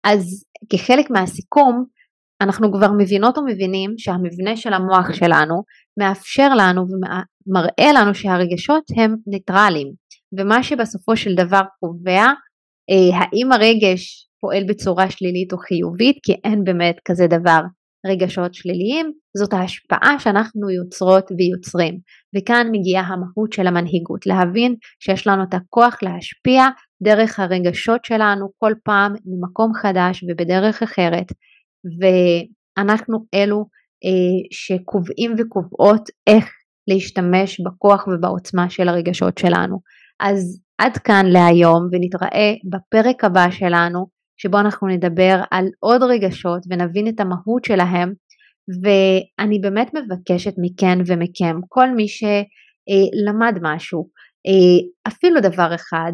אז 0.04 0.44
כחלק 0.72 1.10
מהסיכום 1.10 1.84
אנחנו 2.42 2.72
כבר 2.72 2.92
מבינות 2.98 3.38
ומבינים 3.38 3.94
שהמבנה 3.98 4.56
של 4.56 4.72
המוח 4.72 5.12
שלנו 5.12 5.62
מאפשר 5.98 6.48
לנו 6.54 6.82
ומראה 6.82 7.92
לנו 7.94 8.14
שהרגשות 8.14 8.84
הם 8.96 9.14
ניטרלים 9.26 9.92
ומה 10.38 10.62
שבסופו 10.62 11.16
של 11.16 11.34
דבר 11.34 11.62
קובע 11.80 12.24
אה, 12.90 13.18
האם 13.18 13.52
הרגש 13.52 14.28
פועל 14.40 14.64
בצורה 14.68 15.10
שלילית 15.10 15.52
או 15.52 15.58
חיובית 15.58 16.18
כי 16.22 16.32
אין 16.44 16.64
באמת 16.64 16.96
כזה 17.04 17.26
דבר 17.26 17.60
רגשות 18.06 18.54
שליליים 18.54 19.12
זאת 19.36 19.52
ההשפעה 19.52 20.18
שאנחנו 20.18 20.70
יוצרות 20.70 21.30
ויוצרים. 21.38 21.98
וכאן 22.36 22.66
מגיעה 22.72 23.04
המהות 23.04 23.52
של 23.52 23.66
המנהיגות 23.66 24.26
להבין 24.26 24.74
שיש 25.00 25.26
לנו 25.26 25.42
את 25.42 25.54
הכוח 25.54 25.98
להשפיע 26.02 26.64
דרך 27.02 27.40
הרגשות 27.40 28.04
שלנו 28.04 28.48
כל 28.58 28.72
פעם 28.84 29.14
ממקום 29.26 29.72
חדש 29.74 30.24
ובדרך 30.28 30.82
אחרת 30.82 31.32
ואנחנו 32.00 33.18
אלו 33.34 33.64
אה, 34.04 34.48
שקובעים 34.50 35.34
וקובעות 35.38 36.08
איך 36.26 36.50
להשתמש 36.88 37.60
בכוח 37.60 38.06
ובעוצמה 38.08 38.70
של 38.70 38.88
הרגשות 38.88 39.38
שלנו. 39.38 39.78
אז 40.20 40.60
עד 40.78 40.98
כאן 40.98 41.26
להיום 41.26 41.88
ונתראה 41.92 42.54
בפרק 42.70 43.24
הבא 43.24 43.50
שלנו 43.50 44.06
שבו 44.36 44.58
אנחנו 44.58 44.88
נדבר 44.88 45.42
על 45.50 45.66
עוד 45.80 46.02
רגשות 46.02 46.62
ונבין 46.70 47.08
את 47.08 47.20
המהות 47.20 47.64
שלהם 47.64 48.12
ואני 48.82 49.58
באמת 49.58 49.90
מבקשת 49.94 50.54
מכן 50.58 50.98
ומכם, 51.06 51.60
כל 51.68 51.90
מי 51.90 52.06
שלמד 52.08 53.58
משהו, 53.62 54.08
אה, 54.46 54.88
אפילו 55.08 55.40
דבר 55.40 55.74
אחד 55.74 56.12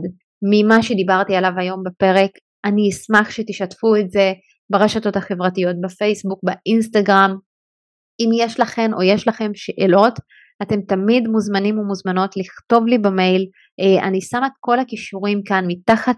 ממה 0.51 0.83
שדיברתי 0.83 1.37
עליו 1.37 1.53
היום 1.57 1.83
בפרק, 1.85 2.31
אני 2.65 2.89
אשמח 2.91 3.31
שתשתפו 3.31 3.97
את 3.97 4.11
זה 4.11 4.33
ברשתות 4.71 5.17
החברתיות, 5.17 5.77
בפייסבוק, 5.81 6.41
באינסטגרם. 6.45 7.37
אם 8.21 8.31
יש 8.45 8.61
לכן 8.61 8.93
או 8.95 9.03
יש 9.03 9.29
לכם 9.29 9.51
שאלות, 9.55 10.19
אתם 10.63 10.81
תמיד 10.81 11.29
מוזמנים 11.29 11.79
ומוזמנות 11.79 12.37
לכתוב 12.37 12.87
לי 12.87 12.99
במייל, 12.99 13.47
אה, 13.81 14.09
אני 14.09 14.21
שמה 14.21 14.47
את 14.47 14.53
כל 14.61 14.79
הכישורים 14.79 15.43
כאן 15.45 15.65
מתחת 15.69 16.17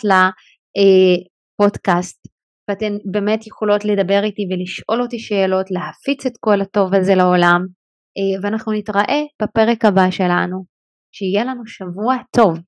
לפודקאסט, 1.60 2.28
ואתן 2.70 2.96
באמת 3.10 3.46
יכולות 3.46 3.84
לדבר 3.84 4.20
איתי 4.24 4.42
ולשאול 4.50 5.02
אותי 5.02 5.18
שאלות, 5.18 5.66
להפיץ 5.70 6.26
את 6.26 6.32
כל 6.40 6.60
הטוב 6.60 6.94
הזה 6.94 7.14
לעולם, 7.14 7.60
אה, 8.18 8.42
ואנחנו 8.42 8.72
נתראה 8.72 9.22
בפרק 9.42 9.84
הבא 9.84 10.10
שלנו. 10.10 10.64
שיהיה 11.12 11.44
לנו 11.44 11.66
שבוע 11.66 12.16
טוב. 12.36 12.58